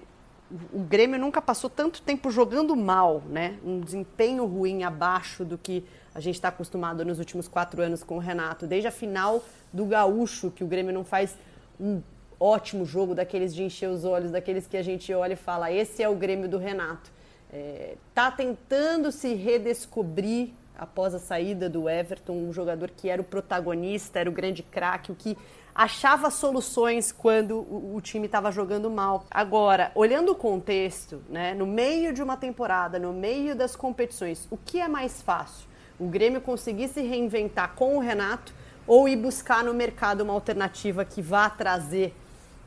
o 0.72 0.80
Grêmio 0.80 1.18
nunca 1.18 1.42
passou 1.42 1.68
tanto 1.68 2.02
tempo 2.02 2.30
jogando 2.30 2.76
mal, 2.76 3.22
né? 3.28 3.58
Um 3.64 3.80
desempenho 3.80 4.44
ruim 4.44 4.84
abaixo 4.84 5.44
do 5.44 5.58
que 5.58 5.84
a 6.14 6.20
gente 6.20 6.36
está 6.36 6.48
acostumado 6.48 7.04
nos 7.04 7.18
últimos 7.18 7.48
quatro 7.48 7.82
anos 7.82 8.04
com 8.04 8.16
o 8.16 8.20
Renato. 8.20 8.66
Desde 8.66 8.86
a 8.86 8.92
final 8.92 9.42
do 9.72 9.84
Gaúcho, 9.84 10.50
que 10.50 10.62
o 10.62 10.66
Grêmio 10.66 10.92
não 10.92 11.04
faz 11.04 11.36
um 11.80 12.00
ótimo 12.38 12.84
jogo, 12.84 13.14
daqueles 13.14 13.54
de 13.54 13.64
encher 13.64 13.88
os 13.88 14.04
olhos, 14.04 14.30
daqueles 14.30 14.66
que 14.66 14.76
a 14.76 14.82
gente 14.82 15.12
olha 15.12 15.32
e 15.32 15.36
fala: 15.36 15.72
esse 15.72 16.02
é 16.02 16.08
o 16.08 16.14
Grêmio 16.14 16.48
do 16.48 16.58
Renato. 16.58 17.10
É, 17.52 17.96
tá 18.14 18.30
tentando 18.30 19.10
se 19.10 19.34
redescobrir 19.34 20.50
após 20.76 21.14
a 21.14 21.18
saída 21.18 21.68
do 21.68 21.88
Everton, 21.88 22.32
um 22.32 22.52
jogador 22.52 22.90
que 22.90 23.08
era 23.08 23.20
o 23.20 23.24
protagonista, 23.24 24.18
era 24.18 24.28
o 24.28 24.32
grande 24.32 24.62
craque, 24.62 25.12
o 25.12 25.14
que 25.14 25.36
achava 25.74 26.30
soluções 26.30 27.10
quando 27.10 27.58
o, 27.58 28.00
time 28.00 28.26
estava 28.26 28.52
jogando 28.52 28.88
mal. 28.88 29.26
Agora, 29.30 29.90
olhando 29.94 30.32
o 30.32 30.34
contexto, 30.34 31.22
né, 31.28 31.52
no 31.52 31.66
meio 31.66 32.12
de 32.12 32.22
uma 32.22 32.36
temporada, 32.36 32.98
no 32.98 33.12
meio 33.12 33.56
das 33.56 33.74
competições, 33.74 34.46
o 34.50 34.56
que 34.56 34.80
é 34.80 34.86
mais 34.86 35.20
fácil? 35.20 35.66
O 35.98 36.06
Grêmio 36.06 36.40
conseguir 36.40 36.88
se 36.88 37.02
reinventar 37.02 37.74
com 37.74 37.96
o 37.96 38.00
Renato 38.00 38.52
ou 38.86 39.08
ir 39.08 39.16
buscar 39.16 39.64
no 39.64 39.74
mercado 39.74 40.20
uma 40.20 40.32
alternativa 40.32 41.04
que 41.04 41.20
vá 41.20 41.50
trazer 41.50 42.14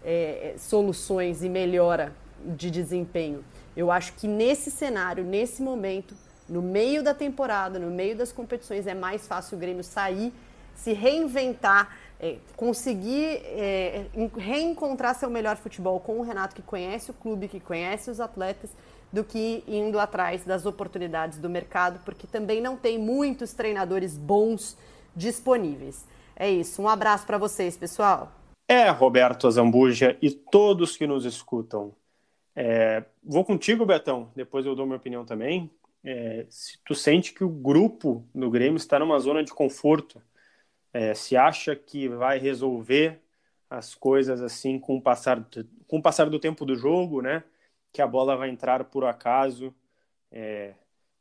é, 0.03 0.55
soluções 0.57 1.43
e 1.43 1.49
melhora 1.49 2.13
de 2.43 2.69
desempenho? 2.69 3.43
Eu 3.75 3.91
acho 3.91 4.13
que 4.13 4.27
nesse 4.27 4.71
cenário, 4.71 5.23
nesse 5.23 5.61
momento, 5.61 6.15
no 6.49 6.61
meio 6.61 7.03
da 7.03 7.13
temporada, 7.13 7.77
no 7.79 7.89
meio 7.89 8.15
das 8.15 8.31
competições, 8.31 8.87
é 8.87 8.93
mais 8.93 9.27
fácil 9.27 9.57
o 9.57 9.59
Grêmio 9.59 9.83
sair, 9.83 10.33
se 10.75 10.93
reinventar 10.93 11.95
é, 12.19 12.37
conseguir 12.55 13.41
é, 13.45 14.05
reencontrar 14.37 15.15
seu 15.15 15.29
melhor 15.29 15.55
futebol 15.57 15.99
com 15.99 16.19
o 16.19 16.23
Renato, 16.23 16.55
que 16.55 16.61
conhece 16.61 17.11
o 17.11 17.13
clube, 17.13 17.47
que 17.47 17.59
conhece 17.59 18.09
os 18.09 18.19
atletas, 18.19 18.71
do 19.11 19.23
que 19.23 19.63
indo 19.67 19.99
atrás 19.99 20.43
das 20.43 20.65
oportunidades 20.65 21.37
do 21.37 21.49
mercado, 21.49 21.99
porque 22.03 22.27
também 22.27 22.59
não 22.59 22.75
tem 22.75 22.97
muitos 22.97 23.53
treinadores 23.53 24.17
bons 24.17 24.77
disponíveis. 25.15 26.05
É 26.35 26.49
isso. 26.49 26.81
Um 26.81 26.89
abraço 26.89 27.25
para 27.25 27.37
vocês, 27.37 27.77
pessoal. 27.77 28.31
É, 28.67 28.89
Roberto 28.89 29.47
Azambuja 29.47 30.17
e 30.21 30.29
todos 30.29 30.97
que 30.97 31.07
nos 31.07 31.23
escutam. 31.23 31.93
É, 32.53 33.03
vou 33.23 33.45
contigo, 33.45 33.85
Betão, 33.85 34.29
depois 34.35 34.65
eu 34.65 34.75
dou 34.75 34.85
minha 34.85 34.97
opinião 34.97 35.23
também. 35.23 35.71
É, 36.09 36.45
se 36.49 36.79
tu 36.85 36.95
sente 36.95 37.33
que 37.33 37.43
o 37.43 37.49
grupo 37.49 38.25
do 38.33 38.49
Grêmio 38.49 38.77
está 38.77 38.97
numa 38.99 39.19
zona 39.19 39.43
de 39.43 39.53
conforto, 39.53 40.21
É, 40.93 41.13
se 41.13 41.37
acha 41.37 41.75
que 41.75 42.07
vai 42.09 42.39
resolver 42.39 43.21
as 43.69 43.95
coisas 43.95 44.41
assim 44.41 44.79
com 44.79 44.97
o 44.97 45.01
passar 45.01 45.45
com 45.87 45.99
o 45.99 46.01
passar 46.01 46.29
do 46.29 46.39
tempo 46.39 46.65
do 46.65 46.75
jogo, 46.75 47.21
né? 47.21 47.43
Que 47.93 48.01
a 48.01 48.07
bola 48.07 48.37
vai 48.37 48.49
entrar 48.49 48.83
por 48.85 49.05
acaso. 49.05 49.75
É, 50.31 50.75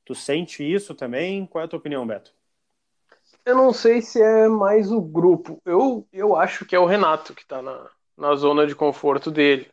tu 0.05 0.15
sente 0.15 0.65
isso 0.65 0.95
também? 0.95 1.47
Qual 1.47 1.63
é 1.63 1.67
a 1.67 1.69
tua 1.69 1.79
opinião, 1.81 2.07
Beto? 2.07 2.35
Eu 3.45 3.55
não 3.57 3.73
sei 3.73 4.03
se 4.03 4.21
é 4.21 4.49
mais 4.49 4.91
o 4.91 5.01
grupo. 5.01 5.61
Eu, 5.65 6.07
eu 6.13 6.37
acho 6.37 6.65
que 6.67 6.75
é 6.75 6.79
o 6.79 6.87
Renato 6.87 7.35
que 7.35 7.43
está 7.43 7.63
na, 7.63 7.91
na 8.17 8.35
zona 8.35 8.67
de 8.67 8.75
conforto 8.75 9.31
dele. 9.31 9.71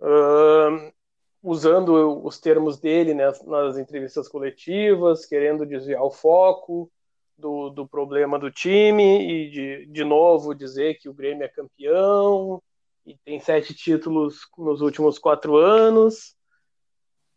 Uh, 0.00 0.92
usando 1.44 2.24
os 2.24 2.40
termos 2.40 2.80
dele 2.80 3.12
né, 3.12 3.30
nas 3.44 3.76
entrevistas 3.76 4.26
coletivas, 4.26 5.26
querendo 5.26 5.66
desviar 5.66 6.02
o 6.02 6.10
foco 6.10 6.90
do, 7.36 7.68
do 7.68 7.86
problema 7.86 8.38
do 8.38 8.50
time 8.50 9.20
e 9.20 9.50
de, 9.50 9.86
de 9.86 10.04
novo 10.04 10.54
dizer 10.54 10.94
que 10.94 11.06
o 11.06 11.12
Grêmio 11.12 11.44
é 11.44 11.48
campeão 11.48 12.62
e 13.04 13.14
tem 13.26 13.38
sete 13.38 13.74
títulos 13.74 14.40
nos 14.56 14.80
últimos 14.80 15.18
quatro 15.18 15.56
anos. 15.56 16.34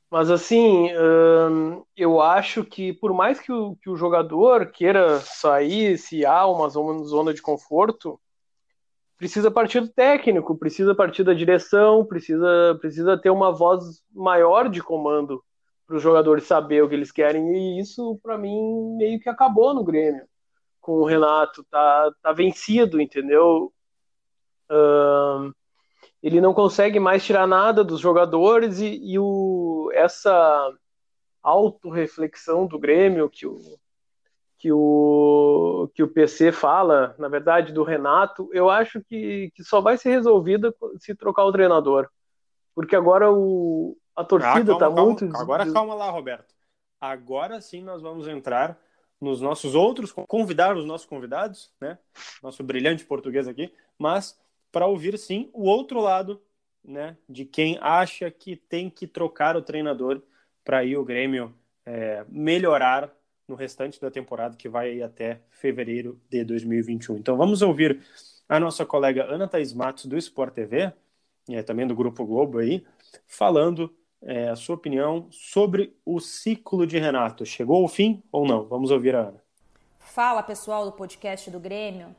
Mas 0.09 0.31
assim, 0.31 0.89
hum, 0.95 1.83
eu 1.93 2.21
acho 2.21 2.63
que 2.63 2.93
por 2.93 3.13
mais 3.13 3.41
que 3.41 3.51
o, 3.51 3.75
que 3.75 3.89
o 3.89 3.97
jogador 3.97 4.71
queira 4.71 5.19
sair, 5.19 5.97
se 5.97 6.25
há 6.25 6.47
uma 6.47 6.69
zona 6.69 7.33
de 7.33 7.41
conforto, 7.41 8.17
precisa 9.17 9.50
partir 9.50 9.81
do 9.81 9.89
técnico, 9.89 10.57
precisa 10.57 10.93
partir 10.93 11.24
da 11.24 11.33
direção, 11.33 12.05
precisa, 12.05 12.77
precisa 12.79 13.17
ter 13.17 13.29
uma 13.29 13.51
voz 13.51 14.03
maior 14.13 14.69
de 14.69 14.81
comando 14.81 15.43
para 15.88 15.97
os 15.97 16.03
jogadores 16.03 16.45
saber 16.45 16.83
o 16.83 16.89
que 16.89 16.95
eles 16.95 17.12
querem. 17.12 17.55
E 17.55 17.79
isso, 17.79 18.19
para 18.21 18.38
mim, 18.38 18.95
meio 18.97 19.19
que 19.19 19.29
acabou 19.29 19.74
no 19.74 19.83
Grêmio. 19.83 20.25
Com 20.79 20.93
o 20.93 21.05
Renato, 21.05 21.63
tá, 21.69 22.12
tá 22.21 22.31
vencido, 22.31 23.01
entendeu? 23.01 23.74
Uh, 24.69 25.53
ele 26.21 26.39
não 26.41 26.53
consegue 26.53 27.00
mais 27.00 27.25
tirar 27.25 27.47
nada 27.47 27.83
dos 27.83 28.00
jogadores 28.00 28.79
e, 28.79 29.00
e 29.13 29.17
o, 29.17 29.89
essa 29.93 30.71
autorreflexão 31.41 32.67
do 32.67 32.77
Grêmio 32.77 33.29
que 33.29 33.47
o, 33.47 33.57
que 34.57 34.71
o, 34.71 35.89
que 35.93 36.01
o 36.01 36.07
PC 36.07 36.51
fala, 36.51 37.15
na 37.19 37.27
verdade, 37.27 37.71
do 37.71 37.83
Renato, 37.83 38.49
eu 38.51 38.69
acho 38.69 39.01
que, 39.01 39.51
que 39.55 39.63
só 39.63 39.79
vai 39.79 39.97
ser 39.97 40.09
resolvida 40.09 40.73
se 40.97 41.13
trocar 41.13 41.45
o 41.45 41.51
treinador. 41.51 42.09
Porque 42.73 42.95
agora 42.95 43.31
o, 43.31 43.95
a 44.15 44.23
torcida 44.23 44.73
está 44.73 44.87
ah, 44.87 44.93
tá 44.93 45.03
muito. 45.03 45.25
Agora 45.35 45.71
calma 45.71 45.93
lá, 45.93 46.09
Roberto. 46.09 46.53
Agora 46.99 47.61
sim 47.61 47.83
nós 47.83 48.01
vamos 48.01 48.27
entrar 48.27 48.79
nos 49.21 49.41
nossos 49.41 49.75
outros, 49.75 50.11
convidar 50.27 50.75
os 50.75 50.85
nossos 50.85 51.05
convidados, 51.05 51.71
né? 51.79 51.97
Nosso 52.41 52.63
brilhante 52.63 53.05
português 53.05 53.47
aqui, 53.47 53.71
mas 53.97 54.39
para 54.71 54.87
ouvir 54.87 55.17
sim 55.17 55.49
o 55.53 55.63
outro 55.67 55.99
lado, 55.99 56.41
né? 56.83 57.17
De 57.27 57.45
quem 57.45 57.77
acha 57.81 58.29
que 58.31 58.55
tem 58.55 58.89
que 58.89 59.07
trocar 59.07 59.55
o 59.55 59.61
treinador 59.61 60.21
para 60.63 60.83
ir 60.83 60.97
o 60.97 61.05
Grêmio 61.05 61.53
é, 61.85 62.25
melhorar 62.27 63.16
no 63.48 63.56
restante 63.56 64.00
da 64.01 64.12
temporada 64.12 64.58
que 64.58 64.68
vai 64.68 65.01
até 65.01 65.39
fevereiro 65.50 66.20
de 66.30 66.44
2021. 66.44 67.16
Então 67.18 67.38
vamos 67.38 67.62
ouvir 67.62 68.01
a 68.48 68.60
nossa 68.60 68.86
colega 68.86 69.24
Ana 69.24 69.48
Thaís 69.48 69.74
Matos 69.74 70.06
do 70.06 70.18
Sport 70.18 70.54
TV, 70.54 70.92
é, 71.50 71.63
também 71.63 71.88
do 71.88 71.96
Grupo 71.96 72.25
Globo 72.25 72.60
aí, 72.60 72.86
falando 73.25 73.94
é, 74.22 74.50
a 74.50 74.56
sua 74.56 74.75
opinião 74.75 75.27
sobre 75.32 75.96
o 76.06 76.20
ciclo 76.20 76.86
de 76.86 76.98
Renato. 76.98 77.46
Chegou 77.46 77.82
ao 77.82 77.88
fim 77.88 78.22
ou 78.32 78.46
não? 78.46 78.66
Vamos 78.66 78.92
ouvir 78.92 79.16
a 79.16 79.22
Ana. 79.22 79.42
Fala 79.98 80.44
pessoal 80.44 80.84
do 80.84 80.92
podcast 80.92 81.50
do 81.50 81.60
Grêmio. 81.60 82.13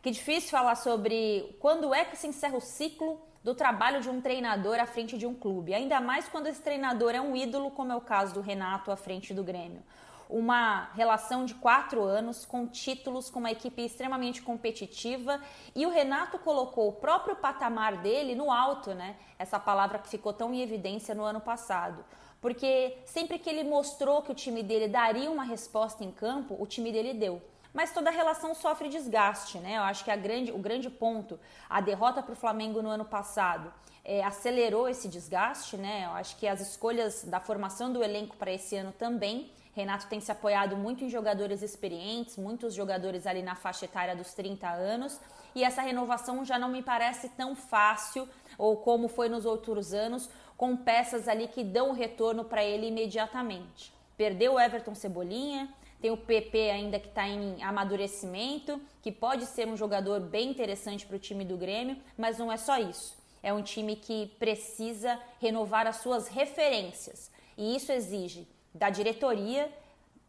Que 0.00 0.12
difícil 0.12 0.50
falar 0.50 0.76
sobre 0.76 1.56
quando 1.58 1.92
é 1.92 2.04
que 2.04 2.16
se 2.16 2.28
encerra 2.28 2.56
o 2.56 2.60
ciclo 2.60 3.20
do 3.42 3.52
trabalho 3.52 4.00
de 4.00 4.08
um 4.08 4.20
treinador 4.20 4.78
à 4.78 4.86
frente 4.86 5.18
de 5.18 5.26
um 5.26 5.34
clube, 5.34 5.74
ainda 5.74 6.00
mais 6.00 6.28
quando 6.28 6.46
esse 6.46 6.62
treinador 6.62 7.14
é 7.14 7.20
um 7.20 7.34
ídolo, 7.34 7.70
como 7.70 7.92
é 7.92 7.96
o 7.96 8.00
caso 8.00 8.34
do 8.34 8.40
Renato 8.40 8.92
à 8.92 8.96
frente 8.96 9.34
do 9.34 9.42
Grêmio 9.42 9.82
uma 10.28 10.90
relação 10.94 11.44
de 11.44 11.54
quatro 11.54 12.02
anos 12.02 12.44
com 12.44 12.66
títulos, 12.66 13.30
com 13.30 13.38
uma 13.38 13.50
equipe 13.50 13.82
extremamente 13.82 14.42
competitiva 14.42 15.40
e 15.74 15.86
o 15.86 15.90
Renato 15.90 16.38
colocou 16.38 16.88
o 16.88 16.92
próprio 16.92 17.36
patamar 17.36 17.96
dele 17.98 18.34
no 18.34 18.50
alto, 18.50 18.94
né? 18.94 19.16
Essa 19.38 19.58
palavra 19.58 19.98
que 19.98 20.08
ficou 20.08 20.32
tão 20.32 20.52
em 20.52 20.60
evidência 20.60 21.14
no 21.14 21.24
ano 21.24 21.40
passado. 21.40 22.04
Porque 22.40 22.98
sempre 23.04 23.38
que 23.38 23.48
ele 23.48 23.64
mostrou 23.64 24.22
que 24.22 24.30
o 24.30 24.34
time 24.34 24.62
dele 24.62 24.86
daria 24.86 25.30
uma 25.30 25.44
resposta 25.44 26.04
em 26.04 26.12
campo, 26.12 26.56
o 26.58 26.66
time 26.66 26.92
dele 26.92 27.14
deu 27.14 27.42
mas 27.72 27.92
toda 27.92 28.10
relação 28.10 28.54
sofre 28.54 28.88
desgaste, 28.88 29.58
né? 29.58 29.76
Eu 29.76 29.82
acho 29.82 30.04
que 30.04 30.16
grande, 30.16 30.50
o 30.50 30.58
grande 30.58 30.90
ponto, 30.90 31.38
a 31.68 31.80
derrota 31.80 32.22
para 32.22 32.32
o 32.32 32.36
Flamengo 32.36 32.82
no 32.82 32.88
ano 32.88 33.04
passado, 33.04 33.72
é, 34.04 34.24
acelerou 34.24 34.88
esse 34.88 35.06
desgaste, 35.06 35.76
né? 35.76 36.06
Eu 36.06 36.12
acho 36.12 36.36
que 36.38 36.48
as 36.48 36.60
escolhas 36.60 37.24
da 37.24 37.38
formação 37.38 37.92
do 37.92 38.02
elenco 38.02 38.36
para 38.36 38.50
esse 38.50 38.74
ano 38.74 38.90
também 38.90 39.52
Renato 39.78 40.08
tem 40.08 40.18
se 40.18 40.32
apoiado 40.32 40.76
muito 40.76 41.04
em 41.04 41.08
jogadores 41.08 41.62
experientes, 41.62 42.36
muitos 42.36 42.74
jogadores 42.74 43.28
ali 43.28 43.42
na 43.42 43.54
faixa 43.54 43.84
etária 43.84 44.16
dos 44.16 44.34
30 44.34 44.68
anos, 44.68 45.20
e 45.54 45.62
essa 45.62 45.82
renovação 45.82 46.44
já 46.44 46.58
não 46.58 46.68
me 46.68 46.82
parece 46.82 47.28
tão 47.28 47.54
fácil 47.54 48.28
ou 48.58 48.78
como 48.78 49.06
foi 49.06 49.28
nos 49.28 49.46
outros 49.46 49.94
anos, 49.94 50.28
com 50.56 50.76
peças 50.76 51.28
ali 51.28 51.46
que 51.46 51.62
dão 51.62 51.92
retorno 51.92 52.44
para 52.44 52.64
ele 52.64 52.88
imediatamente. 52.88 53.94
Perdeu 54.16 54.54
o 54.54 54.60
Everton 54.60 54.96
Cebolinha, 54.96 55.72
tem 56.02 56.10
o 56.10 56.16
PP 56.16 56.70
ainda 56.70 56.98
que 56.98 57.06
está 57.06 57.28
em 57.28 57.62
amadurecimento, 57.62 58.80
que 59.00 59.12
pode 59.12 59.46
ser 59.46 59.68
um 59.68 59.76
jogador 59.76 60.18
bem 60.18 60.50
interessante 60.50 61.06
para 61.06 61.14
o 61.14 61.20
time 61.20 61.44
do 61.44 61.56
Grêmio, 61.56 61.96
mas 62.16 62.36
não 62.36 62.50
é 62.50 62.56
só 62.56 62.78
isso. 62.78 63.16
É 63.40 63.52
um 63.52 63.62
time 63.62 63.94
que 63.94 64.26
precisa 64.40 65.20
renovar 65.40 65.86
as 65.86 65.98
suas 65.98 66.26
referências. 66.26 67.30
E 67.56 67.76
isso 67.76 67.92
exige 67.92 68.57
da 68.78 68.90
diretoria 68.90 69.68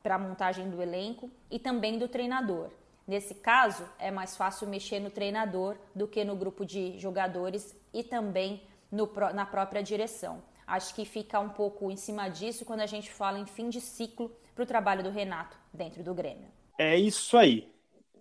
para 0.01 0.15
a 0.15 0.19
montagem 0.19 0.69
do 0.69 0.81
elenco 0.81 1.29
e 1.51 1.59
também 1.59 1.99
do 1.99 2.07
treinador. 2.07 2.69
Nesse 3.07 3.35
caso, 3.35 3.83
é 3.97 4.11
mais 4.11 4.35
fácil 4.35 4.67
mexer 4.67 4.99
no 4.99 5.09
treinador 5.09 5.77
do 5.95 6.07
que 6.07 6.23
no 6.23 6.35
grupo 6.35 6.65
de 6.65 6.97
jogadores 6.97 7.75
e 7.93 8.03
também 8.03 8.61
no, 8.91 9.11
na 9.33 9.45
própria 9.45 9.81
direção. 9.83 10.41
Acho 10.65 10.93
que 10.93 11.05
fica 11.05 11.39
um 11.39 11.49
pouco 11.49 11.89
em 11.89 11.95
cima 11.95 12.29
disso 12.29 12.65
quando 12.65 12.81
a 12.81 12.85
gente 12.85 13.11
fala 13.11 13.39
em 13.39 13.45
fim 13.45 13.69
de 13.69 13.81
ciclo 13.81 14.31
para 14.53 14.63
o 14.63 14.67
trabalho 14.67 15.03
do 15.03 15.09
Renato 15.09 15.57
dentro 15.73 16.03
do 16.03 16.13
Grêmio. 16.13 16.47
É 16.77 16.97
isso 16.97 17.37
aí. 17.37 17.71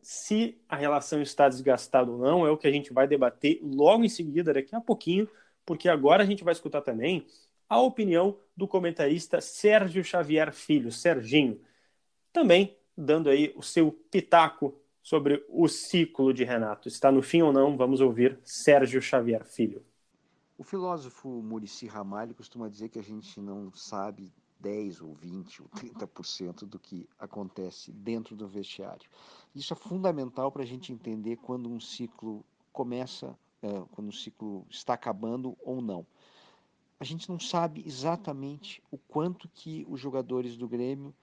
Se 0.02 0.58
a 0.68 0.76
relação 0.76 1.20
está 1.20 1.48
desgastada 1.48 2.10
ou 2.10 2.18
não, 2.18 2.46
é 2.46 2.50
o 2.50 2.56
que 2.56 2.66
a 2.66 2.72
gente 2.72 2.92
vai 2.92 3.06
debater 3.06 3.60
logo 3.62 4.04
em 4.04 4.08
seguida, 4.08 4.54
daqui 4.54 4.74
a 4.74 4.80
pouquinho, 4.80 5.28
porque 5.66 5.88
agora 5.88 6.22
a 6.22 6.26
gente 6.26 6.42
vai 6.42 6.52
escutar 6.52 6.80
também 6.80 7.26
a 7.68 7.80
opinião 7.80 8.38
do 8.56 8.66
comentarista 8.66 9.40
Sérgio 9.40 10.02
Xavier 10.02 10.52
Filho, 10.52 10.90
Serginho, 10.90 11.60
também 12.32 12.76
dando 12.96 13.28
aí 13.28 13.52
o 13.56 13.62
seu 13.62 13.92
pitaco 13.92 14.74
sobre 15.02 15.44
o 15.48 15.68
ciclo 15.68 16.32
de 16.32 16.44
Renato. 16.44 16.88
Está 16.88 17.12
no 17.12 17.22
fim 17.22 17.42
ou 17.42 17.52
não? 17.52 17.76
Vamos 17.76 18.00
ouvir 18.00 18.38
Sérgio 18.42 19.00
Xavier 19.00 19.44
Filho. 19.44 19.84
O 20.56 20.64
filósofo 20.64 21.28
Murici 21.28 21.86
Ramalho 21.86 22.34
costuma 22.34 22.68
dizer 22.68 22.88
que 22.88 22.98
a 22.98 23.02
gente 23.02 23.40
não 23.40 23.72
sabe 23.72 24.32
10 24.58 25.02
ou 25.02 25.14
20 25.14 25.62
ou 25.62 25.68
30% 25.68 26.66
do 26.66 26.78
que 26.78 27.08
acontece 27.18 27.92
dentro 27.92 28.34
do 28.34 28.48
vestiário. 28.48 29.08
Isso 29.54 29.72
é 29.72 29.76
fundamental 29.76 30.50
para 30.50 30.64
a 30.64 30.66
gente 30.66 30.92
entender 30.92 31.36
quando 31.36 31.70
um 31.70 31.78
ciclo 31.78 32.44
começa, 32.72 33.38
quando 33.92 34.08
um 34.08 34.12
ciclo 34.12 34.66
está 34.68 34.94
acabando 34.94 35.56
ou 35.62 35.80
não 35.80 36.04
a 37.00 37.04
gente 37.04 37.28
não 37.28 37.38
sabe 37.38 37.82
exatamente 37.86 38.82
o 38.90 38.98
quanto 38.98 39.48
que 39.48 39.86
os 39.88 40.00
jogadores 40.00 40.56
do 40.56 40.68
Grêmio 40.68 41.14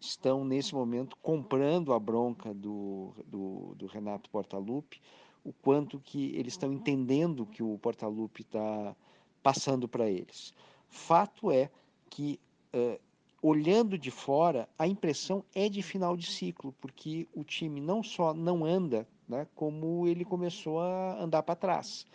estão 0.00 0.44
nesse 0.44 0.74
momento 0.74 1.16
comprando 1.20 1.92
a 1.92 1.98
bronca 1.98 2.54
do, 2.54 3.12
do, 3.26 3.74
do 3.74 3.86
Renato 3.86 4.30
Portaluppi, 4.30 5.00
o 5.44 5.52
quanto 5.52 5.98
que 5.98 6.34
eles 6.36 6.54
estão 6.54 6.72
entendendo 6.72 7.44
que 7.44 7.62
o 7.62 7.78
Portaluppi 7.78 8.42
está 8.42 8.96
passando 9.42 9.86
para 9.86 10.08
eles. 10.08 10.54
Fato 10.88 11.50
é 11.50 11.70
que 12.08 12.40
uh, 12.74 12.98
olhando 13.42 13.98
de 13.98 14.10
fora, 14.10 14.68
a 14.78 14.86
impressão 14.86 15.44
é 15.54 15.68
de 15.68 15.82
final 15.82 16.16
de 16.16 16.26
ciclo, 16.26 16.74
porque 16.80 17.28
o 17.34 17.44
time 17.44 17.80
não 17.80 18.02
só 18.02 18.32
não 18.32 18.64
anda, 18.64 19.06
né, 19.28 19.46
como 19.54 20.06
ele 20.06 20.24
começou 20.24 20.80
a 20.80 21.22
andar 21.22 21.42
para 21.42 21.54
trás 21.54 22.06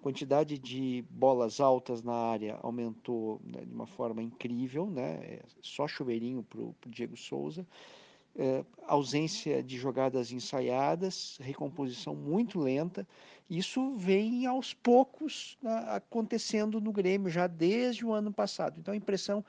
quantidade 0.00 0.58
de 0.58 1.04
bolas 1.10 1.60
altas 1.60 2.02
na 2.02 2.14
área 2.14 2.58
aumentou 2.62 3.40
né, 3.44 3.64
de 3.64 3.72
uma 3.72 3.86
forma 3.86 4.22
incrível, 4.22 4.86
né? 4.86 5.18
É 5.22 5.42
só 5.60 5.86
chuveirinho 5.88 6.42
para 6.42 6.60
o 6.60 6.74
Diego 6.86 7.16
Souza. 7.16 7.66
É, 8.36 8.64
ausência 8.86 9.62
de 9.64 9.76
jogadas 9.76 10.30
ensaiadas, 10.30 11.38
recomposição 11.40 12.14
muito 12.14 12.60
lenta. 12.60 13.06
Isso 13.50 13.96
vem 13.96 14.46
aos 14.46 14.72
poucos 14.72 15.58
né, 15.60 15.72
acontecendo 15.88 16.80
no 16.80 16.92
Grêmio 16.92 17.28
já 17.28 17.48
desde 17.48 18.06
o 18.06 18.12
ano 18.12 18.32
passado. 18.32 18.78
Então 18.78 18.94
a 18.94 18.96
impressão 18.96 19.44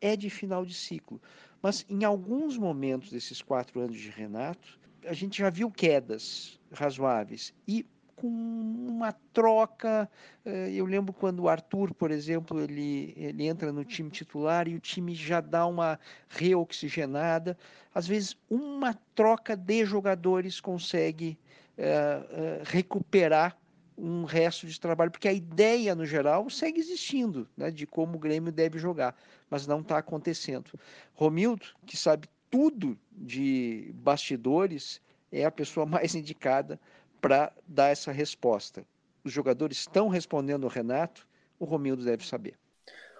é 0.00 0.16
de 0.16 0.28
final 0.28 0.64
de 0.66 0.74
ciclo. 0.74 1.22
Mas 1.62 1.86
em 1.88 2.02
alguns 2.02 2.58
momentos 2.58 3.10
desses 3.10 3.40
quatro 3.40 3.80
anos 3.80 3.96
de 3.96 4.10
Renato, 4.10 4.80
a 5.06 5.12
gente 5.12 5.38
já 5.38 5.48
viu 5.48 5.70
quedas 5.70 6.58
razoáveis. 6.72 7.54
E 7.68 7.86
com 8.22 8.28
uma 8.28 9.12
troca. 9.32 10.08
Eh, 10.44 10.70
eu 10.74 10.86
lembro 10.86 11.12
quando 11.12 11.40
o 11.40 11.48
Arthur, 11.48 11.92
por 11.92 12.12
exemplo, 12.12 12.60
ele, 12.60 13.12
ele 13.16 13.48
entra 13.48 13.72
no 13.72 13.84
time 13.84 14.08
titular 14.10 14.68
e 14.68 14.76
o 14.76 14.80
time 14.80 15.12
já 15.12 15.40
dá 15.40 15.66
uma 15.66 15.98
reoxigenada. 16.28 17.58
Às 17.92 18.06
vezes, 18.06 18.36
uma 18.48 18.94
troca 19.16 19.56
de 19.56 19.84
jogadores 19.84 20.60
consegue 20.60 21.36
uh, 21.76 21.80
uh, 21.80 22.62
recuperar 22.64 23.58
um 23.98 24.24
resto 24.24 24.68
de 24.68 24.80
trabalho, 24.80 25.10
porque 25.10 25.28
a 25.28 25.32
ideia, 25.32 25.94
no 25.94 26.06
geral, 26.06 26.48
segue 26.48 26.80
existindo, 26.80 27.48
né, 27.56 27.70
de 27.70 27.86
como 27.86 28.16
o 28.16 28.18
Grêmio 28.20 28.52
deve 28.52 28.78
jogar, 28.78 29.16
mas 29.50 29.66
não 29.66 29.80
está 29.80 29.98
acontecendo. 29.98 30.70
Romildo, 31.12 31.66
que 31.84 31.96
sabe 31.96 32.28
tudo 32.48 32.96
de 33.10 33.90
bastidores, 33.96 35.00
é 35.32 35.44
a 35.44 35.50
pessoa 35.50 35.84
mais 35.86 36.14
indicada 36.14 36.78
para 37.22 37.52
dar 37.66 37.90
essa 37.90 38.10
resposta. 38.10 38.84
Os 39.24 39.32
jogadores 39.32 39.78
estão 39.78 40.08
respondendo 40.08 40.64
o 40.64 40.68
Renato, 40.68 41.26
o 41.58 41.64
Romildo 41.64 42.04
deve 42.04 42.26
saber. 42.26 42.58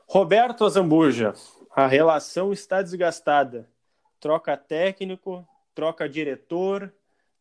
Roberto 0.09 0.65
Azambuja, 0.65 1.33
a 1.71 1.87
relação 1.87 2.53
está 2.53 2.83
desgastada. 2.83 3.71
Troca 4.19 4.57
técnico, 4.57 5.47
troca 5.75 6.09
diretor, 6.09 6.93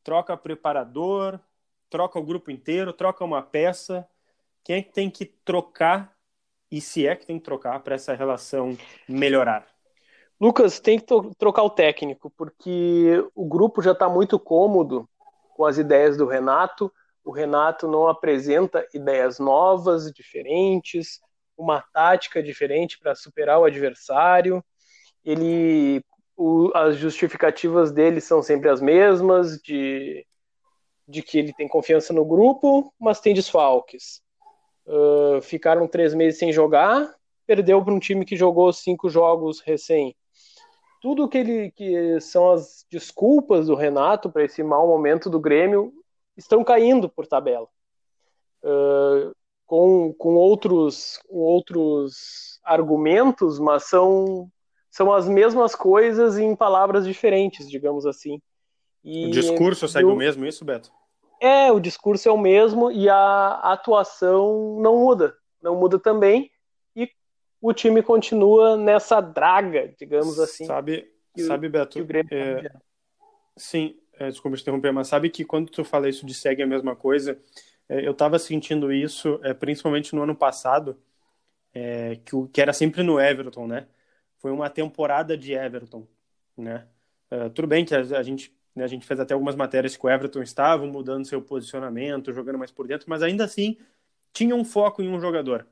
troca 0.04 0.38
preparador, 0.38 1.40
troca 1.90 2.20
o 2.20 2.24
grupo 2.24 2.52
inteiro, 2.52 2.94
troca 2.94 3.26
uma 3.26 3.42
peça. 3.42 4.08
Quem 4.64 4.78
é 4.78 4.82
que 4.84 4.94
tem 4.94 5.10
que 5.10 5.26
trocar 5.26 6.16
e 6.72 6.80
se 6.80 7.08
é 7.08 7.16
que 7.16 7.26
tem 7.26 7.40
que 7.40 7.44
trocar 7.44 7.80
para 7.80 7.96
essa 7.96 8.14
relação 8.14 8.78
melhorar? 9.10 9.68
Lucas, 10.40 10.80
tem 10.80 11.00
que 11.00 11.06
trocar 11.38 11.64
o 11.64 11.70
técnico, 11.70 12.30
porque 12.30 13.24
o 13.36 13.46
grupo 13.46 13.82
já 13.82 13.92
está 13.92 14.08
muito 14.08 14.40
cômodo 14.40 15.08
com 15.62 15.68
as 15.68 15.78
ideias 15.78 16.18
do 16.18 16.26
Renato. 16.26 16.92
O 17.24 17.30
Renato 17.30 17.88
não 17.88 18.08
apresenta 18.08 18.84
ideias 18.96 19.38
novas, 19.38 20.12
diferentes, 20.12 21.20
uma 21.56 21.84
tática 21.94 22.42
diferente 22.42 22.98
para 22.98 23.14
superar 23.14 23.60
o 23.60 23.66
adversário. 23.66 24.64
Ele, 25.24 26.04
o, 26.36 26.72
as 26.74 26.96
justificativas 26.96 27.92
dele 27.92 28.20
são 28.20 28.42
sempre 28.42 28.70
as 28.70 28.82
mesmas, 28.82 29.62
de, 29.62 30.26
de 31.08 31.22
que 31.22 31.38
ele 31.38 31.54
tem 31.54 31.68
confiança 31.68 32.12
no 32.12 32.26
grupo, 32.26 32.92
mas 33.00 33.20
tem 33.20 33.36
desfalques. 33.36 34.24
Uh, 34.88 35.44
ficaram 35.44 35.88
três 35.88 36.16
meses 36.16 36.40
sem 36.40 36.52
jogar, 36.52 37.08
perdeu 37.46 37.86
para 37.86 37.94
um 37.94 38.00
time 38.00 38.26
que 38.26 38.36
jogou 38.36 38.74
cinco 38.74 39.12
jogos 39.12 39.60
recém 39.60 40.16
tudo 41.02 41.28
que 41.28 41.40
ele 41.40 41.72
que 41.72 42.22
são 42.22 42.52
as 42.52 42.86
desculpas 42.90 43.68
do 43.68 43.76
Renato 43.76 44.30
para 44.30 44.46
esse 44.46 44.64
mau 44.64 44.88
momento 44.88 45.30
do 45.30 45.40
Grêmio 45.40 45.92
estão 46.38 46.64
caindo 46.64 47.10
por 47.10 47.28
tabela. 47.28 47.68
Uh, 48.64 49.36
com, 49.66 50.14
com 50.14 50.36
outros 50.36 51.20
outros 51.28 52.60
argumentos, 52.64 53.58
mas 53.60 53.86
são 53.86 54.50
são 54.92 55.12
as 55.12 55.28
mesmas 55.28 55.74
coisas 55.74 56.38
em 56.38 56.56
palavras 56.56 57.06
diferentes, 57.06 57.70
digamos 57.70 58.06
assim. 58.06 58.40
E, 59.04 59.26
o 59.28 59.32
discurso 59.32 59.88
segue 59.88 60.06
o 60.06 60.16
mesmo, 60.16 60.46
isso, 60.46 60.64
Beto? 60.64 60.92
É, 61.40 61.72
o 61.72 61.80
discurso 61.80 62.30
é 62.30 62.32
o 62.32 62.38
mesmo 62.38 62.92
e 62.92 63.10
a 63.10 63.54
atuação 63.64 64.78
não 64.80 65.00
muda. 65.00 65.34
Não 65.62 65.76
muda 65.76 65.98
também 65.98 66.51
o 67.62 67.74
time 67.74 68.02
continua 68.02 68.76
nessa 68.76 69.22
draga, 69.22 69.94
digamos 69.98 70.40
assim. 70.40 70.66
Sabe, 70.66 71.08
sabe 71.38 71.70
Beto? 71.70 72.00
O 72.00 72.06
Grêmio 72.06 72.34
é, 72.34 72.70
tá 72.70 72.82
sim, 73.56 73.96
é, 74.14 74.30
desculpa 74.30 74.58
te 74.58 74.62
interromper, 74.62 74.92
mas 74.92 75.08
sabe 75.08 75.30
que 75.30 75.46
quando 75.46 75.70
tu 75.70 75.84
fala 75.84 76.10
isso 76.10 76.26
de 76.26 76.34
segue 76.34 76.64
a 76.64 76.68
mesma 76.68 76.96
coisa, 76.96 77.40
é, 77.88 78.06
eu 78.06 78.12
estava 78.12 78.40
sentindo 78.40 78.92
isso, 78.92 79.40
é, 79.44 79.54
principalmente 79.54 80.16
no 80.16 80.24
ano 80.24 80.36
passado, 80.36 81.00
é, 81.74 82.18
que, 82.26 82.32
que 82.52 82.62
era 82.62 82.74
sempre 82.74 83.04
no 83.04 83.20
Everton, 83.20 83.68
né? 83.68 83.88
Foi 84.40 84.52
uma 84.52 84.70
temporada 84.70 85.38
de 85.38 85.54
Everton, 85.54 86.08
né? 86.58 86.88
É, 87.30 87.48
tudo 87.50 87.68
bem 87.68 87.86
que 87.86 87.94
a, 87.94 88.00
a 88.00 88.24
gente 88.24 88.54
né, 88.76 88.84
a 88.84 88.88
gente 88.88 89.06
fez 89.06 89.20
até 89.20 89.34
algumas 89.34 89.56
matérias 89.56 89.96
que 89.96 90.06
o 90.06 90.10
Everton 90.10 90.42
estava 90.42 90.86
mudando 90.86 91.28
seu 91.28 91.42
posicionamento, 91.42 92.34
jogando 92.34 92.58
mais 92.58 92.72
por 92.72 92.88
dentro, 92.88 93.10
mas 93.10 93.22
ainda 93.22 93.44
assim 93.44 93.78
tinha 94.34 94.56
um 94.56 94.64
foco 94.64 95.02
em 95.02 95.10
um 95.10 95.20
jogador 95.20 95.68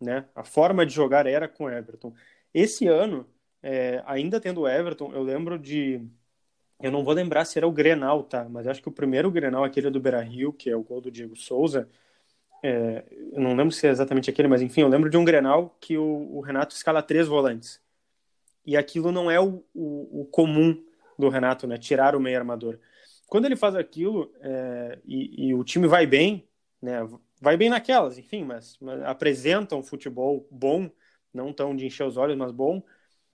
né? 0.00 0.24
A 0.34 0.42
forma 0.42 0.86
de 0.86 0.94
jogar 0.94 1.26
era 1.26 1.48
com 1.48 1.68
Everton. 1.68 2.12
Esse 2.54 2.86
ano, 2.86 3.26
é, 3.62 4.02
ainda 4.06 4.40
tendo 4.40 4.68
Everton, 4.68 5.12
eu 5.12 5.22
lembro 5.22 5.58
de. 5.58 6.00
Eu 6.82 6.90
não 6.90 7.04
vou 7.04 7.12
lembrar 7.12 7.44
se 7.44 7.58
era 7.58 7.68
o 7.68 7.72
Grenal, 7.72 8.22
tá? 8.22 8.48
Mas 8.48 8.66
acho 8.66 8.80
que 8.80 8.88
o 8.88 8.92
primeiro 8.92 9.30
Grenal, 9.30 9.64
aquele 9.64 9.90
do 9.90 10.00
Beira 10.00 10.20
Rio, 10.22 10.52
que 10.52 10.70
é 10.70 10.76
o 10.76 10.82
gol 10.82 11.00
do 11.00 11.10
Diego 11.10 11.36
Souza, 11.36 11.88
é, 12.62 13.04
eu 13.32 13.40
não 13.40 13.54
lembro 13.54 13.72
se 13.72 13.86
é 13.86 13.90
exatamente 13.90 14.30
aquele, 14.30 14.48
mas 14.48 14.62
enfim, 14.62 14.82
eu 14.82 14.88
lembro 14.88 15.10
de 15.10 15.16
um 15.16 15.24
Grenal 15.24 15.76
que 15.80 15.96
o, 15.96 16.36
o 16.36 16.40
Renato 16.40 16.74
escala 16.74 17.02
três 17.02 17.26
volantes. 17.26 17.80
E 18.64 18.76
aquilo 18.76 19.10
não 19.10 19.30
é 19.30 19.40
o, 19.40 19.64
o, 19.74 20.22
o, 20.22 20.24
comum 20.26 20.82
do 21.18 21.28
Renato, 21.28 21.66
né? 21.66 21.78
Tirar 21.78 22.14
o 22.14 22.20
meio 22.20 22.38
armador. 22.38 22.78
Quando 23.26 23.46
ele 23.46 23.56
faz 23.56 23.74
aquilo 23.74 24.32
é, 24.40 24.98
e, 25.04 25.48
e, 25.48 25.54
o 25.54 25.64
time 25.64 25.86
vai 25.86 26.06
bem, 26.06 26.46
né? 26.80 26.98
Vai 27.40 27.56
bem 27.56 27.70
naquelas, 27.70 28.18
enfim, 28.18 28.44
mas, 28.44 28.76
mas 28.80 29.02
apresenta 29.02 29.74
um 29.74 29.82
futebol 29.82 30.46
bom, 30.50 30.90
não 31.32 31.52
tão 31.52 31.74
de 31.74 31.86
encher 31.86 32.06
os 32.06 32.16
olhos, 32.16 32.36
mas 32.36 32.52
bom. 32.52 32.82